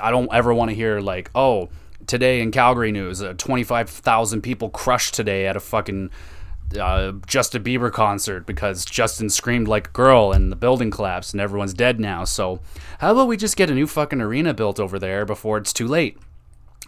[0.00, 1.70] I don't ever want to hear like, oh,
[2.06, 6.10] today in Calgary news, uh, 25,000 people crushed today at a fucking
[6.78, 11.40] uh, Justin Bieber concert because Justin screamed like a girl and the building collapsed and
[11.40, 12.24] everyone's dead now.
[12.24, 12.60] So,
[12.98, 15.86] how about we just get a new fucking arena built over there before it's too
[15.86, 16.18] late?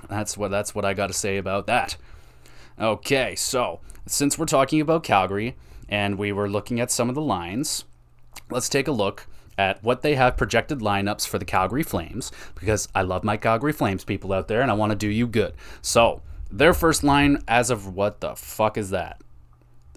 [0.09, 1.97] That's what that's what I got to say about that.
[2.81, 5.57] Okay, so since we're talking about Calgary
[5.89, 7.85] and we were looking at some of the lines,
[8.51, 9.26] let's take a look
[9.57, 13.72] at what they have projected lineups for the Calgary Flames because I love my Calgary
[13.72, 15.55] Flames people out there and I want to do you good.
[15.83, 19.20] So, their first line as of what the fuck is that?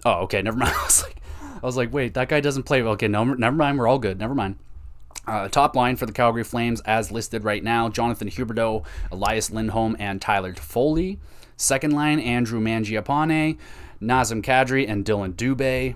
[0.04, 0.74] Oh, okay, never mind.
[0.76, 1.16] I was like
[1.62, 2.82] I was like, wait, that guy doesn't play.
[2.82, 3.78] Okay, no, never mind.
[3.78, 4.18] We're all good.
[4.18, 4.56] Never mind.
[5.26, 9.96] Uh, top line for the Calgary Flames, as listed right now Jonathan Huberdeau, Elias Lindholm,
[10.00, 11.18] and Tyler Toffoli.
[11.56, 13.56] Second line, Andrew Mangiapane,
[14.00, 15.94] Nazem Kadri, and Dillon Dubé.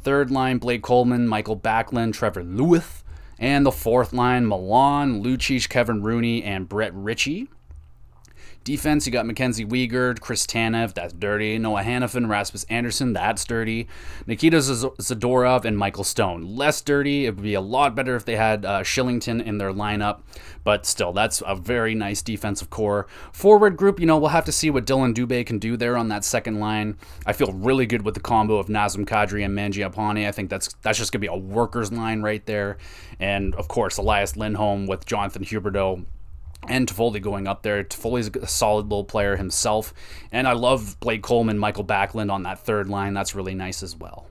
[0.00, 3.04] Third line, Blake Coleman, Michael Backlund, Trevor Lewis.
[3.38, 7.48] And the fourth line, Milan, Lucic, Kevin Rooney, and Brett Ritchie.
[8.64, 11.58] Defense, you got Mackenzie Weegar, Chris Tanev, that's dirty.
[11.58, 13.88] Noah Hanifin, Rasmus Andersson, that's dirty.
[14.26, 17.26] Nikita Zadorov, and Michael Stone, less dirty.
[17.26, 20.20] It would be a lot better if they had uh, Kylington in their lineup,
[20.64, 23.06] but still, that's a very nice defensive core.
[23.32, 26.08] Forward group, you know, we'll have to see what Dillon Dubé can do there on
[26.08, 26.98] that second line.
[27.24, 30.26] I feel really good with the combo of Nazem Kadri and Mangiapane.
[30.26, 32.76] I think that's that's just going to be a workers line right there.
[33.18, 36.04] And of course, Elias Lindholm with Jonathan Huberdeau
[36.66, 37.84] and Toffoli going up there.
[37.84, 39.94] Toffoli's a solid little player himself,
[40.32, 43.14] and I love Blake Coleman, Michael Backlund on that third line.
[43.14, 44.26] That's really nice as well.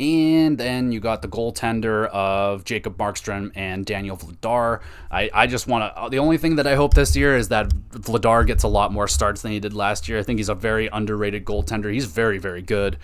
[0.00, 4.80] And then you got the goaltender of Jacob Markstrom and Daniel Vladar.
[5.10, 6.08] I, I just want to.
[6.08, 9.06] The only thing that I hope this year is that Vladar gets a lot more
[9.06, 10.18] starts than he did last year.
[10.18, 11.92] I think he's a very underrated goaltender.
[11.92, 12.96] He's very, very good.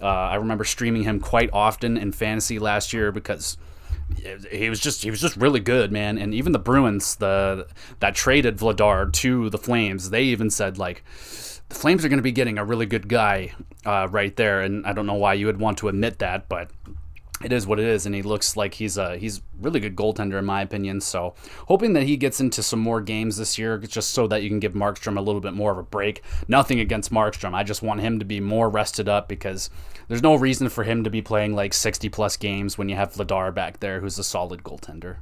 [0.00, 3.56] Uh, I remember streaming him quite often in fantasy last year because
[4.50, 6.18] he was just he was just really good, man.
[6.18, 7.66] And even the Bruins, the
[8.00, 11.04] that traded Vladar to the Flames, they even said like
[11.68, 13.52] the Flames are going to be getting a really good guy
[13.84, 14.60] uh, right there.
[14.60, 16.70] And I don't know why you would want to admit that, but
[17.42, 20.38] it is what it is, and he looks like he's a he's really good goaltender
[20.38, 21.00] in my opinion.
[21.00, 21.34] So
[21.68, 24.60] hoping that he gets into some more games this year, just so that you can
[24.60, 26.22] give Markstrom a little bit more of a break.
[26.48, 29.68] Nothing against Markstrom, I just want him to be more rested up because
[30.08, 33.12] there's no reason for him to be playing like 60 plus games when you have
[33.12, 35.16] Vladar back there, who's a solid goaltender.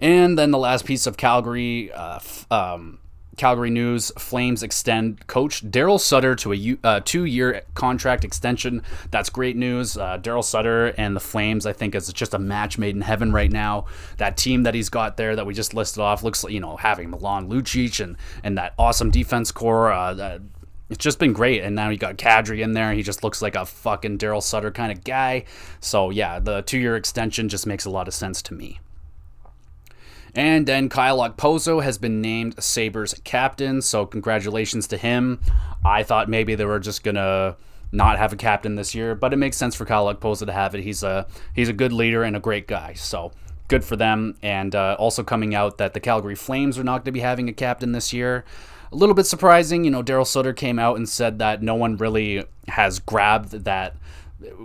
[0.00, 3.00] And then the last piece of Calgary, uh, um,
[3.38, 8.82] Calgary News Flames extend coach Daryl Sutter to a uh, two year contract extension.
[9.10, 9.96] That's great news.
[9.96, 13.32] Uh, Daryl Sutter and the Flames, I think, is just a match made in heaven
[13.32, 13.86] right now.
[14.18, 16.76] That team that he's got there that we just listed off looks like, you know,
[16.76, 19.90] having Milan Lucic and, and that awesome defense core.
[19.90, 20.38] Uh,
[20.90, 21.62] it's just been great.
[21.62, 22.92] And now you got Kadri in there.
[22.92, 25.44] He just looks like a fucking Daryl Sutter kind of guy.
[25.80, 28.80] So, yeah, the two year extension just makes a lot of sense to me.
[30.34, 35.40] And then Kyle Okposo has been named Sabres captain, so congratulations to him.
[35.84, 37.56] I thought maybe they were just gonna
[37.92, 40.74] not have a captain this year, but it makes sense for Kyle Okposo to have
[40.74, 40.82] it.
[40.82, 43.32] He's a he's a good leader and a great guy, so
[43.68, 44.36] good for them.
[44.42, 47.48] And uh, also coming out that the Calgary Flames are not going to be having
[47.48, 48.44] a captain this year.
[48.90, 50.02] A little bit surprising, you know.
[50.02, 53.96] Daryl Sutter came out and said that no one really has grabbed that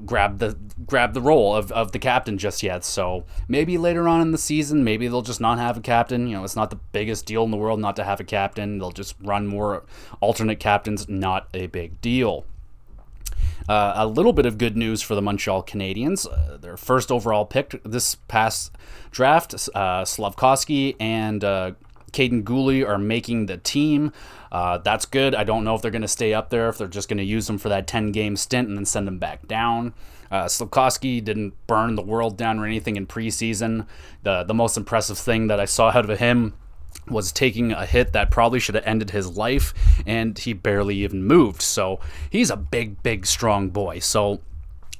[0.05, 0.55] grab the
[0.85, 2.83] grab the role of, of the captain just yet.
[2.83, 6.27] So maybe later on in the season, maybe they'll just not have a captain.
[6.27, 8.77] You know, it's not the biggest deal in the world not to have a captain.
[8.77, 9.83] They'll just run more
[10.21, 11.09] alternate captains.
[11.09, 12.45] Not a big deal.
[13.67, 16.27] Uh, a little bit of good news for the Montreal Canadiens.
[16.29, 18.75] Uh, their first overall pick this past
[19.09, 21.43] draft, uh, Slafkovsky and
[22.13, 24.13] Kaiden Guhle are making the team.
[24.51, 25.35] Uh, that's good.
[25.35, 27.23] I don't know if they're going to stay up there, if they're just going to
[27.23, 29.93] use them for that 10 game stint and then send them back down.
[30.31, 33.85] Uh, didn't burn the world down or anything in preseason.
[34.23, 36.53] The, the most impressive thing that I saw out of him
[37.07, 39.73] was taking a hit that probably should have ended his life,
[40.05, 41.61] and he barely even moved.
[41.61, 41.99] So
[42.29, 43.99] he's a big, big, strong boy.
[43.99, 44.41] So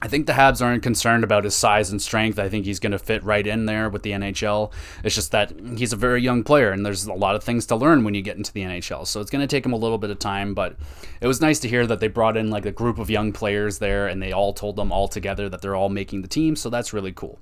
[0.03, 2.37] I think the Habs aren't concerned about his size and strength.
[2.37, 4.73] I think he's going to fit right in there with the NHL.
[5.01, 7.77] It's just that he's a very young player, and there's a lot of things to
[7.77, 9.07] learn when you get into the NHL.
[9.07, 10.75] So it's going to take him a little bit of time, but
[11.21, 13.79] it was nice to hear that they brought in like a group of young players
[13.79, 16.57] there, and they all told them all together that they're all making the team.
[16.57, 17.39] So that's really cool.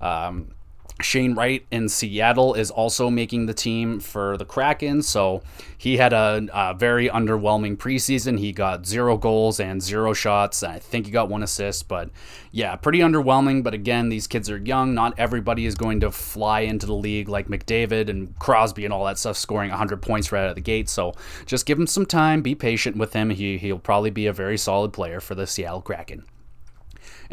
[0.00, 0.54] Um,
[1.00, 5.02] Shane Wright in Seattle is also making the team for the Kraken.
[5.02, 5.42] So
[5.76, 8.38] he had a, a, very underwhelming preseason.
[8.38, 10.62] He got zero goals and zero shots.
[10.62, 12.10] I think he got one assist, but
[12.52, 13.64] yeah, pretty underwhelming.
[13.64, 14.94] But again, these kids are young.
[14.94, 19.04] Not everybody is going to fly into the league like McDavid and Crosby and all
[19.06, 20.88] that stuff, scoring 100 points right out of the gate.
[20.88, 21.12] So
[21.44, 22.40] just give him some time.
[22.40, 23.30] Be patient with him.
[23.30, 26.24] He, he'll probably be a very solid player for the Seattle Kraken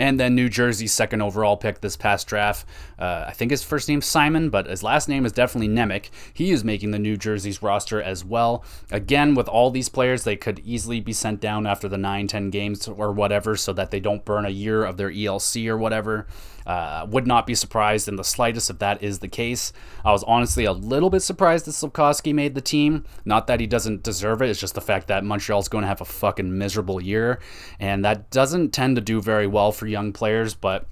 [0.02, 2.66] and then New Jersey's second overall pick this past draft.
[2.98, 6.10] Uh, I think his first name's Simon, but his last name is definitely Nemec.
[6.34, 8.64] He is making the New Jersey's roster as well.
[8.90, 12.50] Again, with all these players, they could easily be sent down after the 9 10
[12.50, 16.26] games or whatever so that they don't burn a year of their ELC or whatever.
[16.66, 19.74] Uh, would not be surprised in the slightest if that is the case.
[20.06, 23.06] I was honestly a little bit surprised that Slafkovsky made the team.
[23.26, 26.02] Not that he doesn't deserve it, it's just the fact that Montreal's going to have
[26.02, 27.40] a fucking miserable year.
[27.80, 30.88] And that doesn't tend to do very well for young players, but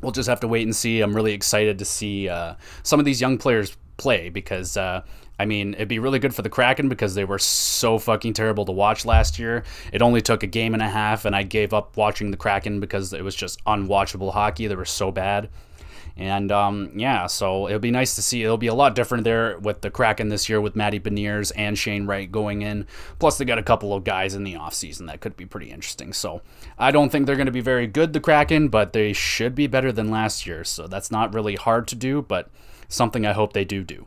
[0.00, 1.00] we'll just have to wait and see.
[1.00, 5.02] I'm really excited to see uh, some of these young players play because uh,
[5.38, 8.64] I mean, it'd be really good for the Kraken because they were so fucking terrible
[8.64, 9.62] to watch last year.
[9.92, 12.80] It only took a game and a half, and I gave up watching the Kraken
[12.80, 14.66] because it was just unwatchable hockey.
[14.66, 15.48] They were so bad.
[16.18, 18.42] And um, yeah, so it'll be nice to see.
[18.42, 21.78] It'll be a lot different there with the Kraken this year with Matty Beniers and
[21.78, 22.86] Shane Wright going in.
[23.20, 26.12] Plus, they got a couple of guys in the offseason that could be pretty interesting.
[26.12, 26.42] So
[26.76, 29.68] I don't think they're going to be very good, the Kraken, but they should be
[29.68, 30.64] better than last year.
[30.64, 32.50] So that's not really hard to do, but
[32.88, 34.06] something I hope they do do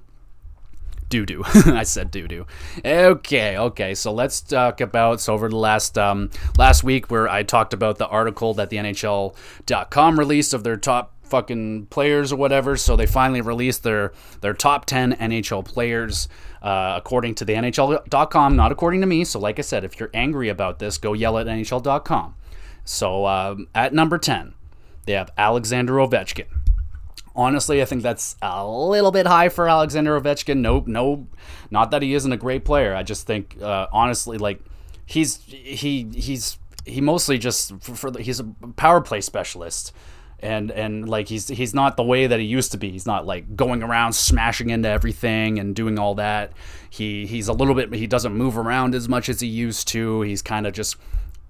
[1.11, 1.43] doo doo.
[1.65, 2.47] I said doo doo.
[2.83, 3.93] Okay, okay.
[3.93, 7.99] So let's talk about so over the last um, last week where I talked about
[7.99, 12.77] the article that the NHL.com released of their top fucking players or whatever.
[12.77, 16.27] So they finally released their their top ten NHL players.
[16.61, 19.25] Uh, according to the NHL.com, not according to me.
[19.25, 22.35] So, like I said, if you're angry about this, go yell at NHL.com.
[22.85, 24.53] So, um, at number 10,
[25.07, 26.45] they have Alexander Ovechkin.
[27.35, 30.57] Honestly, I think that's a little bit high for Alexander Ovechkin.
[30.57, 31.27] Nope, no,
[31.71, 32.93] not that he isn't a great player.
[32.93, 34.59] I just think, uh, honestly, like
[35.05, 38.43] he's he he's he mostly just for, for he's a
[38.75, 39.93] power play specialist
[40.41, 42.91] and and like he's he's not the way that he used to be.
[42.91, 46.53] He's not like going around smashing into everything and doing all that.
[46.89, 50.21] He he's a little bit he doesn't move around as much as he used to.
[50.21, 50.97] He's kind of just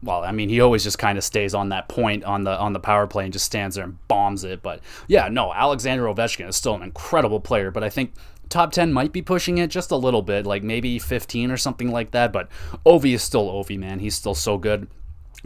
[0.03, 2.73] well, I mean, he always just kind of stays on that point on the on
[2.73, 4.63] the power play and just stands there and bombs it.
[4.63, 8.13] But yeah, no, Alexander Ovechkin is still an incredible player, but I think
[8.49, 11.91] top 10 might be pushing it just a little bit, like maybe 15 or something
[11.91, 12.33] like that.
[12.33, 12.49] But
[12.85, 13.99] Ovi is still Ovi, man.
[13.99, 14.87] He's still so good.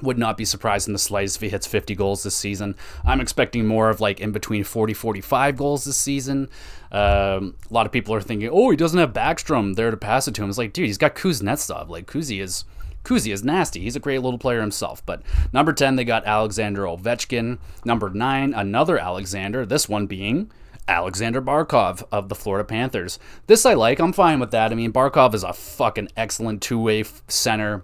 [0.02, 2.76] Would not be surprised in the slightest if he hits 50 goals this season.
[3.06, 6.50] I'm expecting more of like in between 40 45 goals this season.
[6.92, 10.28] Um, a lot of people are thinking, oh, he doesn't have Backstrom there to pass
[10.28, 10.50] it to him.
[10.50, 11.90] It's like, dude, he's got Kuznetsov.
[11.90, 12.66] Like, Kuzi is
[13.04, 13.82] Kuzi is nasty.
[13.82, 15.06] He's a great little player himself.
[15.06, 15.22] But
[15.54, 17.60] number 10, they got Alexander Ovechkin.
[17.86, 20.52] Number 9, another Alexander, this one being
[20.88, 23.18] Alexander Barkov of the Florida Panthers.
[23.48, 24.00] This I like.
[24.00, 24.72] I'm fine with that.
[24.72, 27.84] I mean, Barkov is a fucking excellent two way center,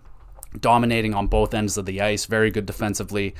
[0.59, 2.25] dominating on both ends of the ice.
[2.25, 3.35] Very good defensively,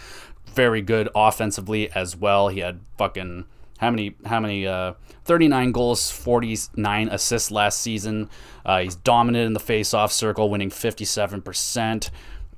[0.53, 2.47] very good offensively as well.
[2.49, 3.45] He had fucking
[3.81, 4.93] how many how many uh,
[5.25, 8.29] 39 goals 49 assists last season
[8.63, 12.11] uh, he's dominant in the face-off circle winning 57%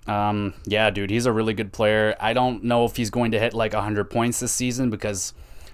[0.06, 3.39] um, yeah dude he's a really good player i don't know if he's going to
[3.39, 5.34] hit like 100 points this season because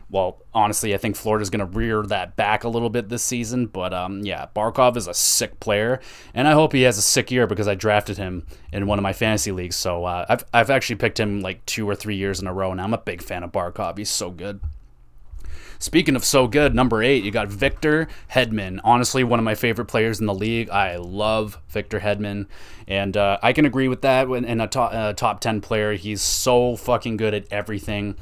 [0.09, 3.65] well honestly i think florida's going to rear that back a little bit this season
[3.67, 5.99] but um, yeah barkov is a sick player
[6.33, 9.03] and i hope he has a sick year because i drafted him in one of
[9.03, 12.39] my fantasy leagues so uh, I've, I've actually picked him like two or three years
[12.39, 14.59] in a row and i'm a big fan of barkov he's so good
[15.81, 18.81] Speaking of so good, number eight, you got Victor Hedman.
[18.83, 20.69] Honestly, one of my favorite players in the league.
[20.69, 22.47] I love Victor Hedman,
[22.85, 24.27] and uh, I can agree with that.
[24.27, 28.17] In a top, uh, top ten player, he's so fucking good at everything.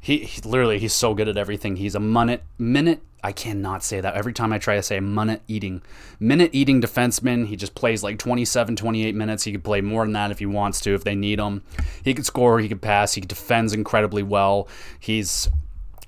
[0.00, 1.76] He, he, literally he's so good at everything.
[1.76, 3.02] He's a minute minute.
[3.22, 5.82] I cannot say that every time I try to say minute eating
[6.18, 7.46] minute eating defenseman.
[7.46, 9.44] He just plays like 27, 28 minutes.
[9.44, 11.62] He could play more than that if he wants to, if they need him.
[12.02, 12.60] He could score.
[12.60, 13.14] He could pass.
[13.14, 14.68] He defends incredibly well.
[14.98, 15.48] He's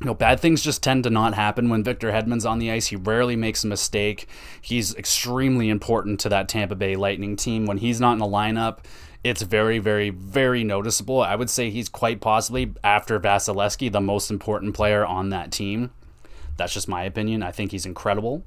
[0.02, 2.88] you know, bad things just tend to not happen when Victor Hedman's on the ice.
[2.88, 4.26] He rarely makes a mistake.
[4.60, 7.66] He's extremely important to that Tampa Bay Lightning team.
[7.66, 8.78] When he's not in the lineup,
[9.24, 11.20] it's very, very, very noticeable.
[11.20, 15.90] I would say he's quite possibly, after Vasilevskiy, the most important player on that team.
[16.56, 17.42] That's just my opinion.
[17.42, 18.44] I think he's incredible.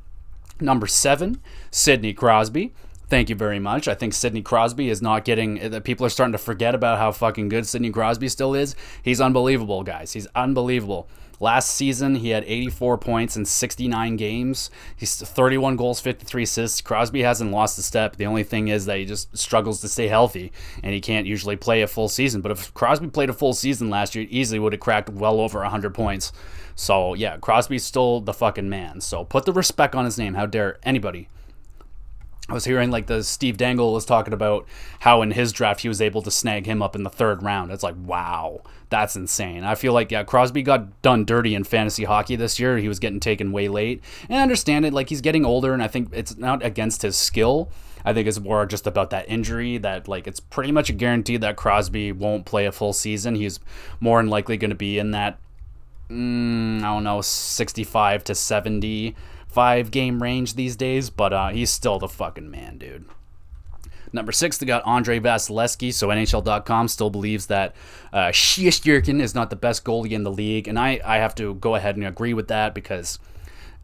[0.59, 2.73] Number seven, Sidney Crosby.
[3.07, 3.87] Thank you very much.
[3.87, 5.59] I think Sidney Crosby is not getting.
[5.81, 8.75] People are starting to forget about how fucking good Sidney Crosby still is.
[9.03, 10.13] He's unbelievable, guys.
[10.13, 11.07] He's unbelievable.
[11.39, 14.69] Last season, he had 84 points in 69 games.
[14.95, 16.81] He's 31 goals, 53 assists.
[16.81, 18.15] Crosby hasn't lost a step.
[18.15, 20.51] The only thing is that he just struggles to stay healthy,
[20.83, 22.41] and he can't usually play a full season.
[22.41, 25.59] But if Crosby played a full season last year, easily would have cracked well over
[25.59, 26.31] 100 points.
[26.75, 29.01] So yeah, Crosby's still the fucking man.
[29.01, 30.33] So put the respect on his name.
[30.33, 31.29] How dare anybody
[32.47, 34.67] I was hearing like the Steve Dangle was talking about
[34.99, 37.71] how in his draft he was able to snag him up in the third round.
[37.71, 39.63] It's like, wow, that's insane.
[39.63, 42.77] I feel like yeah, Crosby got done dirty in fantasy hockey this year.
[42.77, 44.03] He was getting taken way late.
[44.29, 47.15] And I understand it, like he's getting older, and I think it's not against his
[47.15, 47.71] skill.
[48.07, 51.37] I think it's more just about that injury that like it's pretty much a guarantee
[51.37, 53.33] that Crosby won't play a full season.
[53.33, 53.59] He's
[53.99, 55.39] more than likely going to be in that
[56.09, 59.15] mm, I don't know, 65 to 70
[59.55, 63.05] five game range these days, but uh, he's still the fucking man, dude.
[64.11, 65.93] Number six, they got Andre Vasilevskiy.
[65.93, 67.73] So NHL.com still believes that
[68.11, 71.75] uh, is not the best goalie in the league, and I, I have to go
[71.75, 73.17] ahead and agree with that because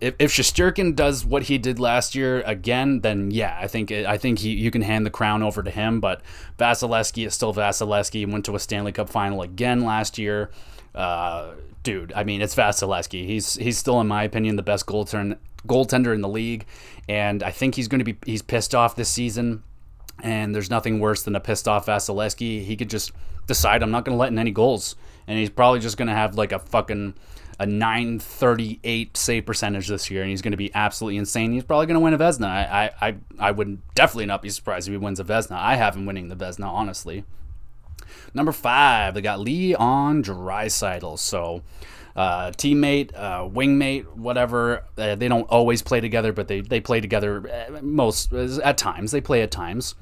[0.02, 4.18] if if Shesterkin does what he did last year again, then yeah, I think I
[4.18, 6.02] think he you can hand the crown over to him.
[6.02, 6.22] But
[6.60, 8.30] Vasilevskiy is still Vasilevskiy.
[8.30, 10.50] Went to a Stanley Cup final again last year.
[10.94, 11.52] Uh,
[11.84, 13.26] dude, I mean, it's Vasilevskiy.
[13.26, 15.38] He's he's still, in my opinion, the best goaltender
[15.68, 16.66] goaltender in the league,
[17.08, 19.64] and I think he's going to be he's pissed off this season.
[20.24, 22.64] And there's nothing worse than a pissed off Vasilevskiy.
[22.64, 23.12] He could just
[23.48, 24.96] decide I'm not going to let in any goals,
[25.28, 27.16] and he's probably just going to have like a fucking
[27.62, 31.52] a 938 save percentage this year, and he's going to be absolutely insane.
[31.52, 32.48] He's probably going to win a Vezina.
[32.48, 35.58] I, I, I would definitely not be surprised if he wins a Vezina.
[35.58, 37.24] I have him winning the Vezina, honestly.
[38.34, 41.20] Number five, they got Leon Draisaitl.
[41.20, 41.62] So,
[42.16, 44.84] uh, teammate, uh, wingmate, whatever.
[44.98, 49.12] Uh, they don't always play together, but they, they play together uh, most at times.
[49.12, 49.96] They play at times.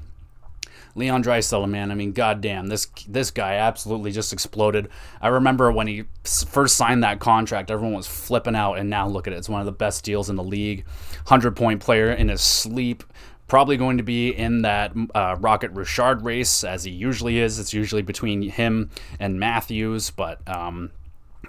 [0.96, 4.88] Leon Draisaitl, man, I mean, goddamn, this this guy absolutely just exploded.
[5.20, 9.28] I remember when he first signed that contract, everyone was flipping out, and now look
[9.28, 9.36] at it.
[9.36, 10.84] It's one of the best deals in the league.
[11.26, 13.04] 100 point player in his sleep
[13.50, 17.58] probably going to be in that uh, Rocket Richard race as he usually is.
[17.58, 20.92] It's usually between him and Matthews, but um,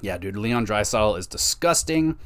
[0.02, 2.18] yeah, dude, Leon Draisaitl is disgusting.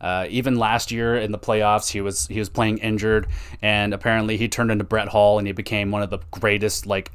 [0.00, 3.26] Uh, even last year in the playoffs, he was he was playing injured,
[3.60, 7.12] and apparently he turned into Brett Hull, and he became one of the greatest like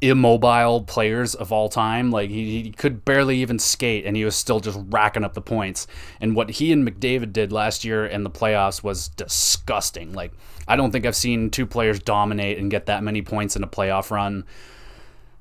[0.00, 2.10] immobile players of all time.
[2.10, 5.42] Like he, he could barely even skate, and he was still just racking up the
[5.42, 5.86] points.
[6.22, 10.14] And what he and McDavid did last year in the playoffs was disgusting.
[10.14, 10.32] Like
[10.66, 13.68] I don't think I've seen two players dominate and get that many points in a
[13.68, 14.44] playoff run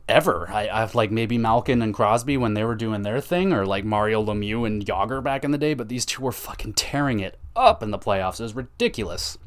[0.10, 0.49] ever.
[0.51, 3.86] I, have like maybe Malkin and Crosby when they were doing their thing, or like
[3.86, 5.74] Mario Lemieux and Jagr back in the day.
[5.74, 8.39] But these two were fucking tearing it up in the playoffs.
[8.39, 9.38] It was ridiculous.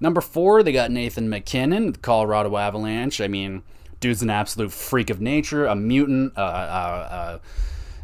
[0.00, 3.20] Number four, they got Nathan MacKinnon, the Colorado Avalanche.
[3.20, 3.62] I mean,
[4.00, 6.32] dude's an absolute freak of nature, a mutant.
[6.36, 7.38] Uh, uh,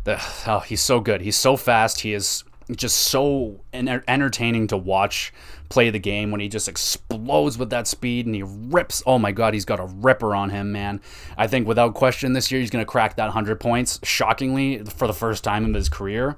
[0.06, 1.22] uh, oh, he's so good.
[1.22, 2.00] He's so fast.
[2.00, 5.32] He is just so entertaining to watch
[5.68, 9.02] play the game when he just explodes with that speed and he rips.
[9.06, 11.00] Oh my God, he's got a ripper on him, man.
[11.36, 15.06] I think without question this year he's going to crack that 100 points, shockingly, for
[15.06, 16.36] the first time in his career.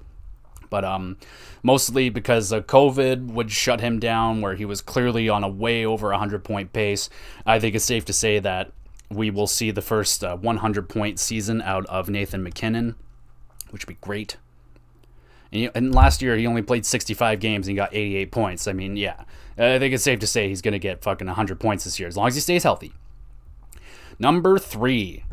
[0.71, 1.17] But um,
[1.63, 5.85] mostly because of COVID would shut him down, where he was clearly on a way
[5.85, 7.09] over 100 point pace.
[7.47, 8.73] I think it's safe to say that
[9.11, 12.97] we will see the first uh, 100 point season out of Nathan MacKinnon,
[13.71, 14.37] which would be great.
[15.53, 18.69] And, he, and, last year he only played 65 games and got 88 points.
[18.69, 19.25] I mean, yeah,
[19.57, 22.09] I think it's safe to say he's going to get fucking 100 points this year
[22.09, 22.93] as long as he stays healthy.
[24.19, 25.25] Number three,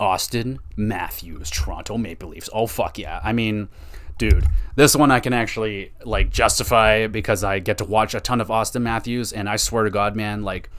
[0.00, 2.48] Austin Matthews, Toronto Maple Leafs.
[2.52, 3.20] Oh fuck yeah!
[3.22, 3.68] I mean,
[4.16, 4.46] dude,
[4.76, 8.50] this one I can actually like justify because I get to watch a ton of
[8.50, 10.70] Austin Matthews, and I swear to God, man, like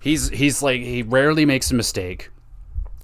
[0.00, 2.30] he's he's like he rarely makes a mistake.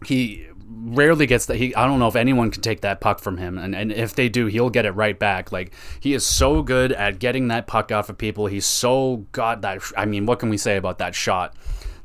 [0.05, 1.57] He rarely gets that.
[1.57, 4.14] He I don't know if anyone can take that puck from him, and and if
[4.14, 5.53] they do, he'll get it right back.
[5.53, 8.47] Like he is so good at getting that puck off of people.
[8.47, 9.83] He's so got that.
[9.97, 11.55] I mean, what can we say about that shot?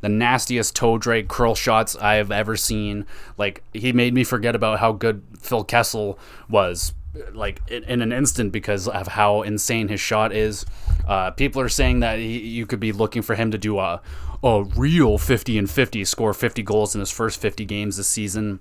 [0.01, 3.05] the nastiest toe drag curl shots I've ever seen.
[3.37, 6.93] Like he made me forget about how good Phil Kessel was
[7.33, 10.65] like in, in, an instant because of how insane his shot is.
[11.07, 14.01] Uh, people are saying that he, you could be looking for him to do a
[14.43, 18.59] a real 50 and 50, score 50 goals in his first 50 games this season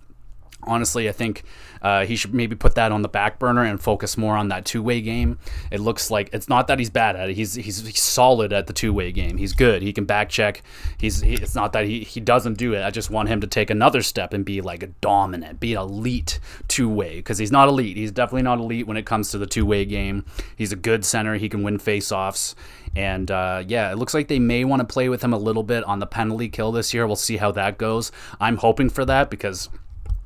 [0.64, 1.42] honestly, I think
[1.82, 4.64] uh, he should maybe put that on the back burner and focus more on that
[4.64, 5.38] two way game.
[5.70, 7.36] It looks like it's not that he's bad at it.
[7.36, 9.36] He's he's, he's solid at the two way game.
[9.36, 9.82] He's good.
[9.82, 10.62] He can back check.
[10.98, 12.82] He's he, it's not that he, he doesn't do it.
[12.82, 15.80] I just want him to take another step and be like a dominant, be an
[15.80, 16.38] elite
[16.68, 17.96] two way because he's not elite.
[17.96, 20.24] He's definitely not elite when it comes to the two way game.
[20.56, 21.34] He's a good center.
[21.34, 22.54] He can win face offs.
[22.94, 25.62] And uh, yeah, it looks like they may want to play with him a little
[25.62, 27.06] bit on the penalty kill this year.
[27.06, 28.12] We'll see how that goes.
[28.38, 29.70] I'm hoping for that because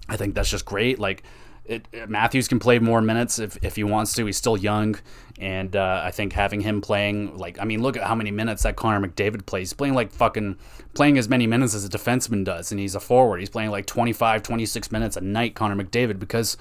[0.09, 0.98] I think that's just great.
[0.98, 1.22] Like
[1.68, 4.26] it, Matthews can play more minutes if, if he wants to.
[4.26, 4.96] He's still young,
[5.38, 8.62] and uh, I think having him playing like I mean, look at how many minutes
[8.62, 9.70] that Connor McDavid plays.
[9.70, 10.57] He's playing like fucking
[10.94, 13.40] playing as many minutes as a defenseman does, and he's a forward.
[13.40, 16.57] He's playing like 25, 26 minutes a night, Connor McDavid, because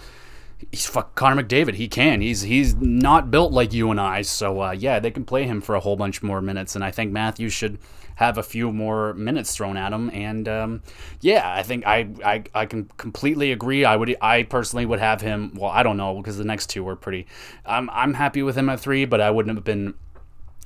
[0.71, 1.75] he's fuck Connor McDavid.
[1.75, 2.21] He can.
[2.21, 4.23] He's he's not built like you and I.
[4.23, 6.91] So uh, yeah, they can play him for a whole bunch more minutes, and I
[6.91, 7.77] think Matthews should
[8.15, 10.09] have a few more minutes thrown at him.
[10.11, 10.81] And um,
[11.21, 13.85] yeah, I think I, I I can completely agree.
[13.85, 15.53] I would I personally would have him.
[15.55, 17.27] Well, I don't know because the next two were pretty.
[17.65, 19.93] I'm I'm happy with him at three, but I wouldn't have been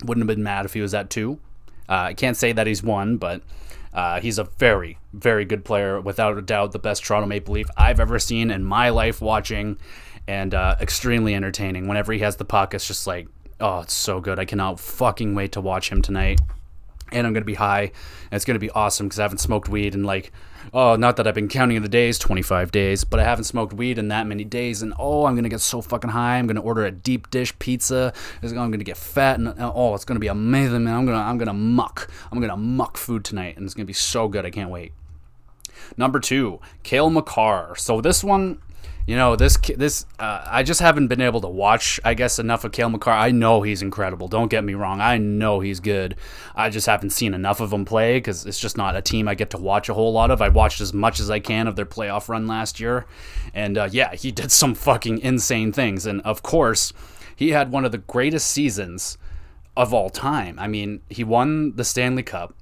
[0.03, 1.39] wouldn't have been mad if he was at two.
[1.87, 3.41] Uh, I can't say that he's one, but.
[3.91, 7.65] Uh, he's a very, very good player, without a doubt, the best Toronto Maple Leaf
[7.75, 9.79] I've ever seen in my life watching,
[10.27, 11.87] and uh, extremely entertaining.
[11.87, 13.27] Whenever he has the puck, it's just like,
[13.59, 14.37] oh, it's so good.
[14.37, 16.39] I cannot fucking wait to watch him tonight
[17.11, 19.39] and I'm going to be high, and it's going to be awesome because I haven't
[19.39, 20.31] smoked weed in like,
[20.73, 23.97] oh, not that I've been counting the days, 25 days, but I haven't smoked weed
[23.97, 26.37] in that many days, and oh, I'm going to get so fucking high.
[26.37, 28.13] I'm going to order a deep dish pizza.
[28.43, 30.95] I'm going to get fat, and oh, it's going to be amazing, man.
[30.95, 32.09] I'm going to, I'm going to muck.
[32.31, 34.45] I'm going to muck food tonight, and it's going to be so good.
[34.45, 34.91] I can't wait.
[35.97, 37.75] Number two, Cale Makar.
[37.75, 38.61] So this one,
[39.09, 42.63] you know this this uh, I just haven't been able to watch I guess enough
[42.63, 43.09] of Cale Makar.
[43.09, 44.27] I know he's incredible.
[44.27, 45.01] Don't get me wrong.
[45.01, 46.15] I know he's good.
[46.55, 49.33] I just haven't seen enough of him play because it's just not a team I
[49.33, 50.43] get to watch a whole lot of.
[50.43, 53.07] I watched as much as I can of their playoff run last year,
[53.51, 56.05] and uh, yeah, he did some fucking insane things.
[56.05, 56.93] And of course,
[57.35, 59.17] he had one of the greatest seasons
[59.75, 60.59] of all time.
[60.59, 62.53] I mean, he won the Stanley Cup,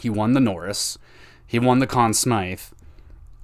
[0.00, 0.98] he won the Norris,
[1.46, 2.62] he won the Conn Smythe.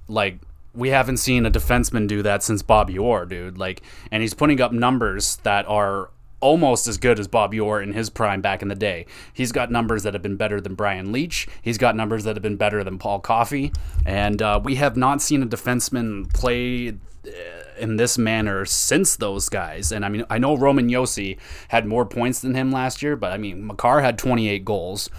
[0.09, 0.39] Like
[0.75, 3.57] we haven't seen a defenseman do that since Bobby Orr, dude.
[3.57, 6.09] Like, and he's putting up numbers that are
[6.41, 9.05] almost as good as Bobby Orr in his prime back in the day.
[9.33, 11.47] He's got numbers that have been better than Brian Leetch.
[11.61, 13.71] He's got numbers that have been better than Paul Coffey.
[14.05, 17.31] And uh, we have not seen a defenseman play uh,
[17.79, 19.91] in this manner since those guys.
[19.91, 21.37] And I mean, I know Roman Josi
[21.69, 25.09] had more points than him last year, but I mean, Makar had 28 goals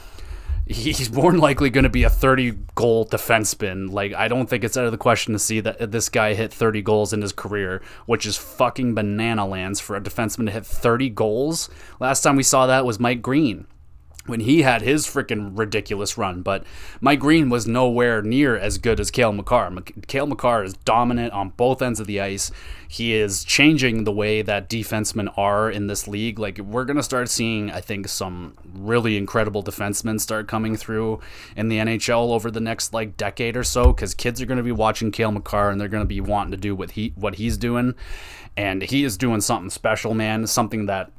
[0.67, 3.91] he's more than likely going to be a 30 goal defenseman.
[3.91, 6.53] Like, I don't think it's out of the question to see that this guy hit
[6.53, 10.67] 30 goals in his career, which is fucking banana lands for a defenseman to hit
[10.67, 11.71] 30 goals.
[12.01, 13.67] Last time we saw that was Mike Green
[14.27, 16.43] when he had his freaking ridiculous run.
[16.43, 16.65] But
[17.01, 19.73] Mike Green was nowhere near as good as Cale Makar.
[20.07, 22.51] Cale Makar is dominant on both ends of the ice.
[22.89, 26.39] He is changing the way that defensemen are in this league.
[26.39, 31.21] Like we're gonna start seeing, I think, some really incredible defensemen start coming through
[31.57, 33.93] in the NHL over the next like decade or so.
[33.93, 36.75] Because kids are gonna be watching Cale Makar and they're gonna be wanting to do
[36.75, 37.95] what he what he's doing,
[38.57, 40.47] and he is doing something special, man.
[40.47, 41.11] Something that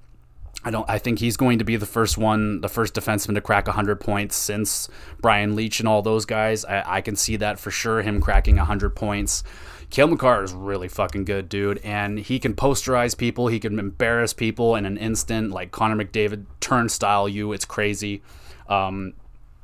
[0.68, 0.89] I don't.
[0.89, 4.01] I think he's going to be the first one, the first defenseman to crack 100
[4.01, 4.89] points since
[5.22, 6.65] Brian Leetch and all those guys.
[6.65, 8.01] I, I can see that for sure.
[8.01, 9.45] Him cracking 100 points.
[9.91, 13.47] Cale Makar is really fucking good, dude, and he can posterize people.
[13.47, 17.53] He can embarrass people in an instant, like Connor McDavid turnstile you.
[17.53, 18.22] It's crazy.
[18.68, 19.13] Um,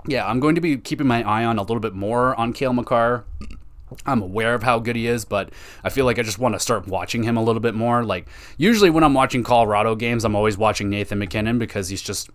[0.07, 2.71] yeah, I'm going to be keeping my eye on a little bit more on Cale
[2.71, 3.25] Makar.
[4.05, 5.51] I'm aware of how good he is, but
[5.83, 8.03] I feel like I just want to start watching him a little bit more.
[8.03, 8.27] Like
[8.57, 12.29] usually when I'm watching Colorado games, I'm always watching Nathan MacKinnon because he's just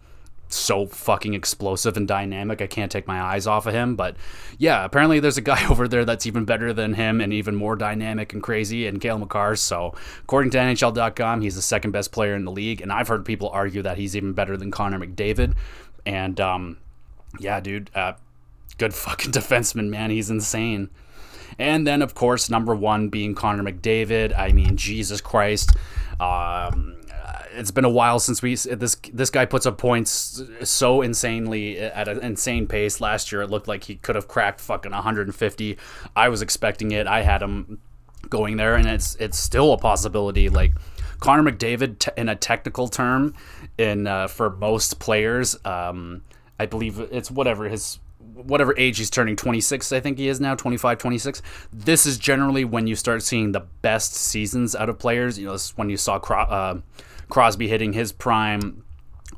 [0.51, 2.63] so fucking explosive and dynamic.
[2.63, 3.97] I can't take my eyes off of him.
[3.97, 4.17] But
[4.59, 7.77] yeah, apparently there's a guy over there that's even better than him and even more
[7.77, 9.57] dynamic and crazy, and Cale Makar.
[9.57, 13.25] So according to NHL.com, he's the second best player in the league, and I've heard
[13.25, 15.55] people argue that he's even better than Connor McDavid.
[16.07, 16.79] And um,
[17.39, 18.15] yeah, dude, uh,
[18.79, 20.11] good fucking defenseman, man.
[20.11, 20.91] He's insane.
[21.59, 24.37] And then, of course, number one being Connor McDavid.
[24.37, 25.77] I mean, Jesus Christ.
[26.21, 26.99] Um,
[27.59, 32.09] it's been a while since we this this guy puts up points so insanely at
[32.09, 33.01] an insane pace.
[33.01, 35.79] Last year, it looked like he could have cracked fucking 150.
[36.15, 37.07] I was expecting it.
[37.07, 37.81] I had him
[38.31, 40.49] going there, and it's it's still a possibility.
[40.49, 40.73] Like
[41.21, 43.35] Connor McDavid, t- in a technical term,
[43.77, 46.23] in uh, for most players, um,
[46.59, 47.99] I believe it's whatever his
[48.45, 52.65] whatever age he's turning 26 i think he is now 25 26 this is generally
[52.65, 55.39] when you start seeing the best seasons out of players.
[55.39, 56.81] You know this is when you saw Cro- uh,
[57.29, 58.85] crosby hitting his prime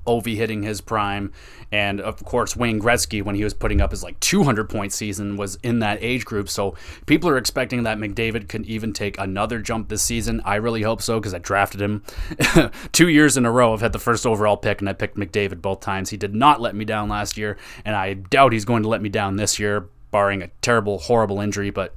[0.06, 1.32] Ovi hitting his prime,
[1.70, 5.36] and of course Wayne Gretzky when he was putting up his like 200 point season
[5.36, 6.48] was in that age group.
[6.48, 6.74] So
[7.06, 10.40] people are expecting that McDavid can even take another jump this season.
[10.44, 12.02] I really hope so because I drafted him
[12.92, 13.72] two years in a row.
[13.72, 16.10] I've had the first overall pick and I picked McDavid both times.
[16.10, 19.02] He did not let me down last year, and I doubt he's going to let
[19.02, 21.70] me down this year, barring a terrible, horrible injury.
[21.70, 21.94] But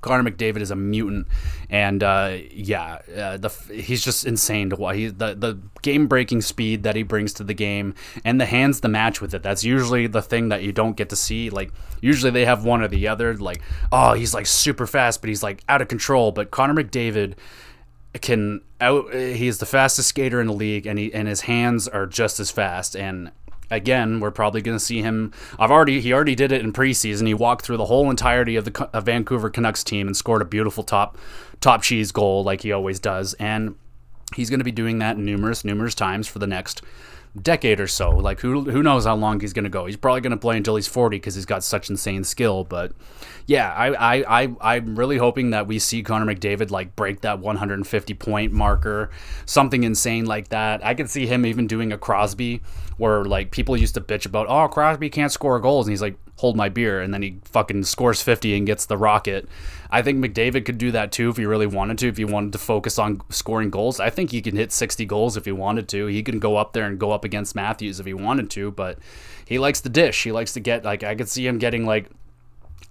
[0.00, 1.26] Connor McDavid is a mutant,
[1.68, 4.96] and uh, yeah, uh, the he's just insane to watch.
[4.96, 7.94] He, the the game breaking speed that he brings to the game,
[8.24, 9.42] and the hands the match with it.
[9.42, 11.50] That's usually the thing that you don't get to see.
[11.50, 13.34] Like usually they have one or the other.
[13.34, 16.30] Like oh, he's like super fast, but he's like out of control.
[16.30, 17.34] But Connor McDavid
[18.20, 19.12] can out.
[19.12, 22.52] He's the fastest skater in the league, and he and his hands are just as
[22.52, 22.94] fast.
[22.96, 23.32] And
[23.70, 25.32] again, we're probably going to see him.
[25.58, 27.26] I've already he already did it in preseason.
[27.26, 30.46] He walked through the whole entirety of the of Vancouver Canucks team and scored a
[30.46, 31.16] beautiful top
[31.60, 33.34] top cheese goal like he always does.
[33.34, 33.76] And
[34.34, 36.82] he's going to be doing that numerous numerous times for the next
[37.40, 38.10] decade or so.
[38.10, 39.86] Like who who knows how long he's going to go?
[39.86, 42.64] He's probably going to play until he's 40 because he's got such insane skill.
[42.64, 42.92] But
[43.46, 47.38] yeah, I, I I I'm really hoping that we see Connor McDavid like break that
[47.38, 49.10] 150 point marker,
[49.46, 50.84] something insane like that.
[50.84, 52.62] I could see him even doing a Crosby
[52.96, 56.16] where like people used to bitch about oh Crosby can't score goals and he's like
[56.38, 59.48] hold my beer and then he fucking scores 50 and gets the rocket.
[59.90, 62.52] I think McDavid could do that too if he really wanted to if he wanted
[62.52, 64.00] to focus on scoring goals.
[64.00, 66.06] I think he can hit 60 goals if he wanted to.
[66.06, 68.98] He can go up there and go up against Matthews if he wanted to, but
[69.44, 70.22] he likes the dish.
[70.22, 72.10] He likes to get like I could see him getting like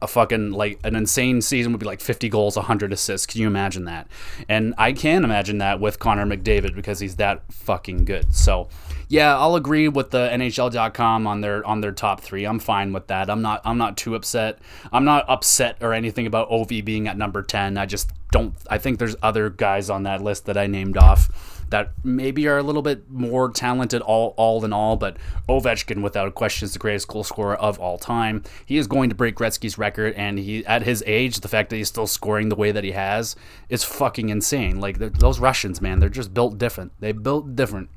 [0.02, 3.26] a fucking like an insane season would be like 50 goals, 100 assists.
[3.26, 4.08] Can you imagine that?
[4.48, 8.34] And I can imagine that with Connor McDavid because he's that fucking good.
[8.34, 8.70] So,
[9.08, 12.45] yeah, I'll agree with the NHL.com on their on their top three.
[12.45, 13.30] I'm fine with that.
[13.30, 14.60] I'm not I'm not too upset.
[14.91, 17.78] I'm not upset or anything about Ov being at number 10.
[17.78, 18.54] I just don't.
[18.70, 22.57] I think there's other guys on that list that I named off that maybe are
[22.57, 25.18] a little bit more talented all all in all, but
[25.49, 28.43] Ovechkin without a question is the greatest goal scorer of all time.
[28.65, 31.78] He is going to break Gretzky's record, and he at his age, the fact that
[31.78, 33.36] he's still scoring the way that he has
[33.70, 34.80] is fucking insane.
[34.80, 36.91] Like those Russians, man, they're just built different.
[36.99, 37.89] They built different.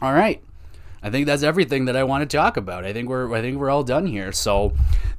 [0.00, 0.42] All right.
[1.02, 2.84] I think that's everything that I want to talk about.
[2.84, 4.30] I think we're I think we're all done here.
[4.30, 4.72] So,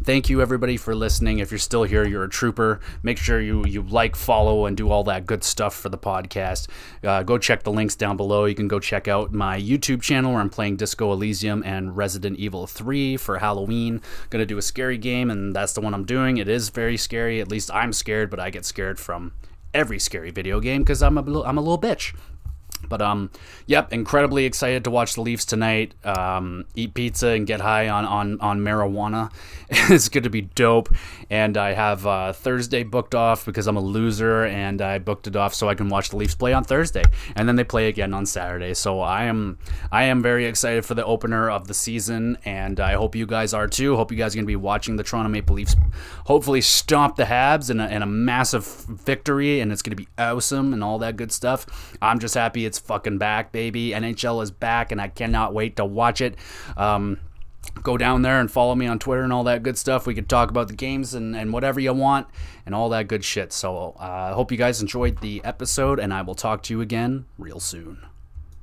[0.04, 1.40] thank you everybody for listening.
[1.40, 2.80] If you're still here, you're a trooper.
[3.04, 6.68] Make sure you you like, follow, and do all that good stuff for the podcast.
[7.04, 8.46] Uh, go check the links down below.
[8.46, 12.38] You can go check out my YouTube channel where I'm playing Disco Elysium and Resident
[12.38, 14.02] Evil 3 for Halloween.
[14.30, 16.38] Gonna do a scary game, and that's the one I'm doing.
[16.38, 17.42] It is very scary.
[17.42, 19.34] At least I'm scared, but I get scared from
[19.74, 22.14] every scary video game because I'm a I'm a little bitch.
[22.90, 23.30] But um,
[23.66, 25.94] yep, incredibly excited to watch the Leafs tonight.
[26.04, 29.32] Um, eat pizza and get high on on on marijuana.
[29.70, 30.90] it's going to be dope.
[31.30, 35.36] And I have uh, Thursday booked off because I'm a loser, and I booked it
[35.36, 37.04] off so I can watch the Leafs play on Thursday,
[37.36, 38.74] and then they play again on Saturday.
[38.74, 39.58] So I am
[39.92, 43.54] I am very excited for the opener of the season, and I hope you guys
[43.54, 43.96] are too.
[43.96, 45.76] Hope you guys are going to be watching the Toronto Maple Leafs,
[46.26, 50.08] hopefully stomp the Habs in a, in a massive victory, and it's going to be
[50.18, 51.66] awesome and all that good stuff.
[52.02, 53.92] I'm just happy it's fucking back, baby.
[53.92, 56.36] NHL is back, and I cannot wait to watch it.
[56.76, 57.20] Um,
[57.84, 60.08] go down there and follow me on Twitter and all that good stuff.
[60.08, 62.26] We could talk about the games and, and whatever you want
[62.66, 63.54] and all that good shit.
[63.54, 66.82] So I uh, hope you guys enjoyed the episode, and I will talk to you
[66.82, 68.00] again real soon.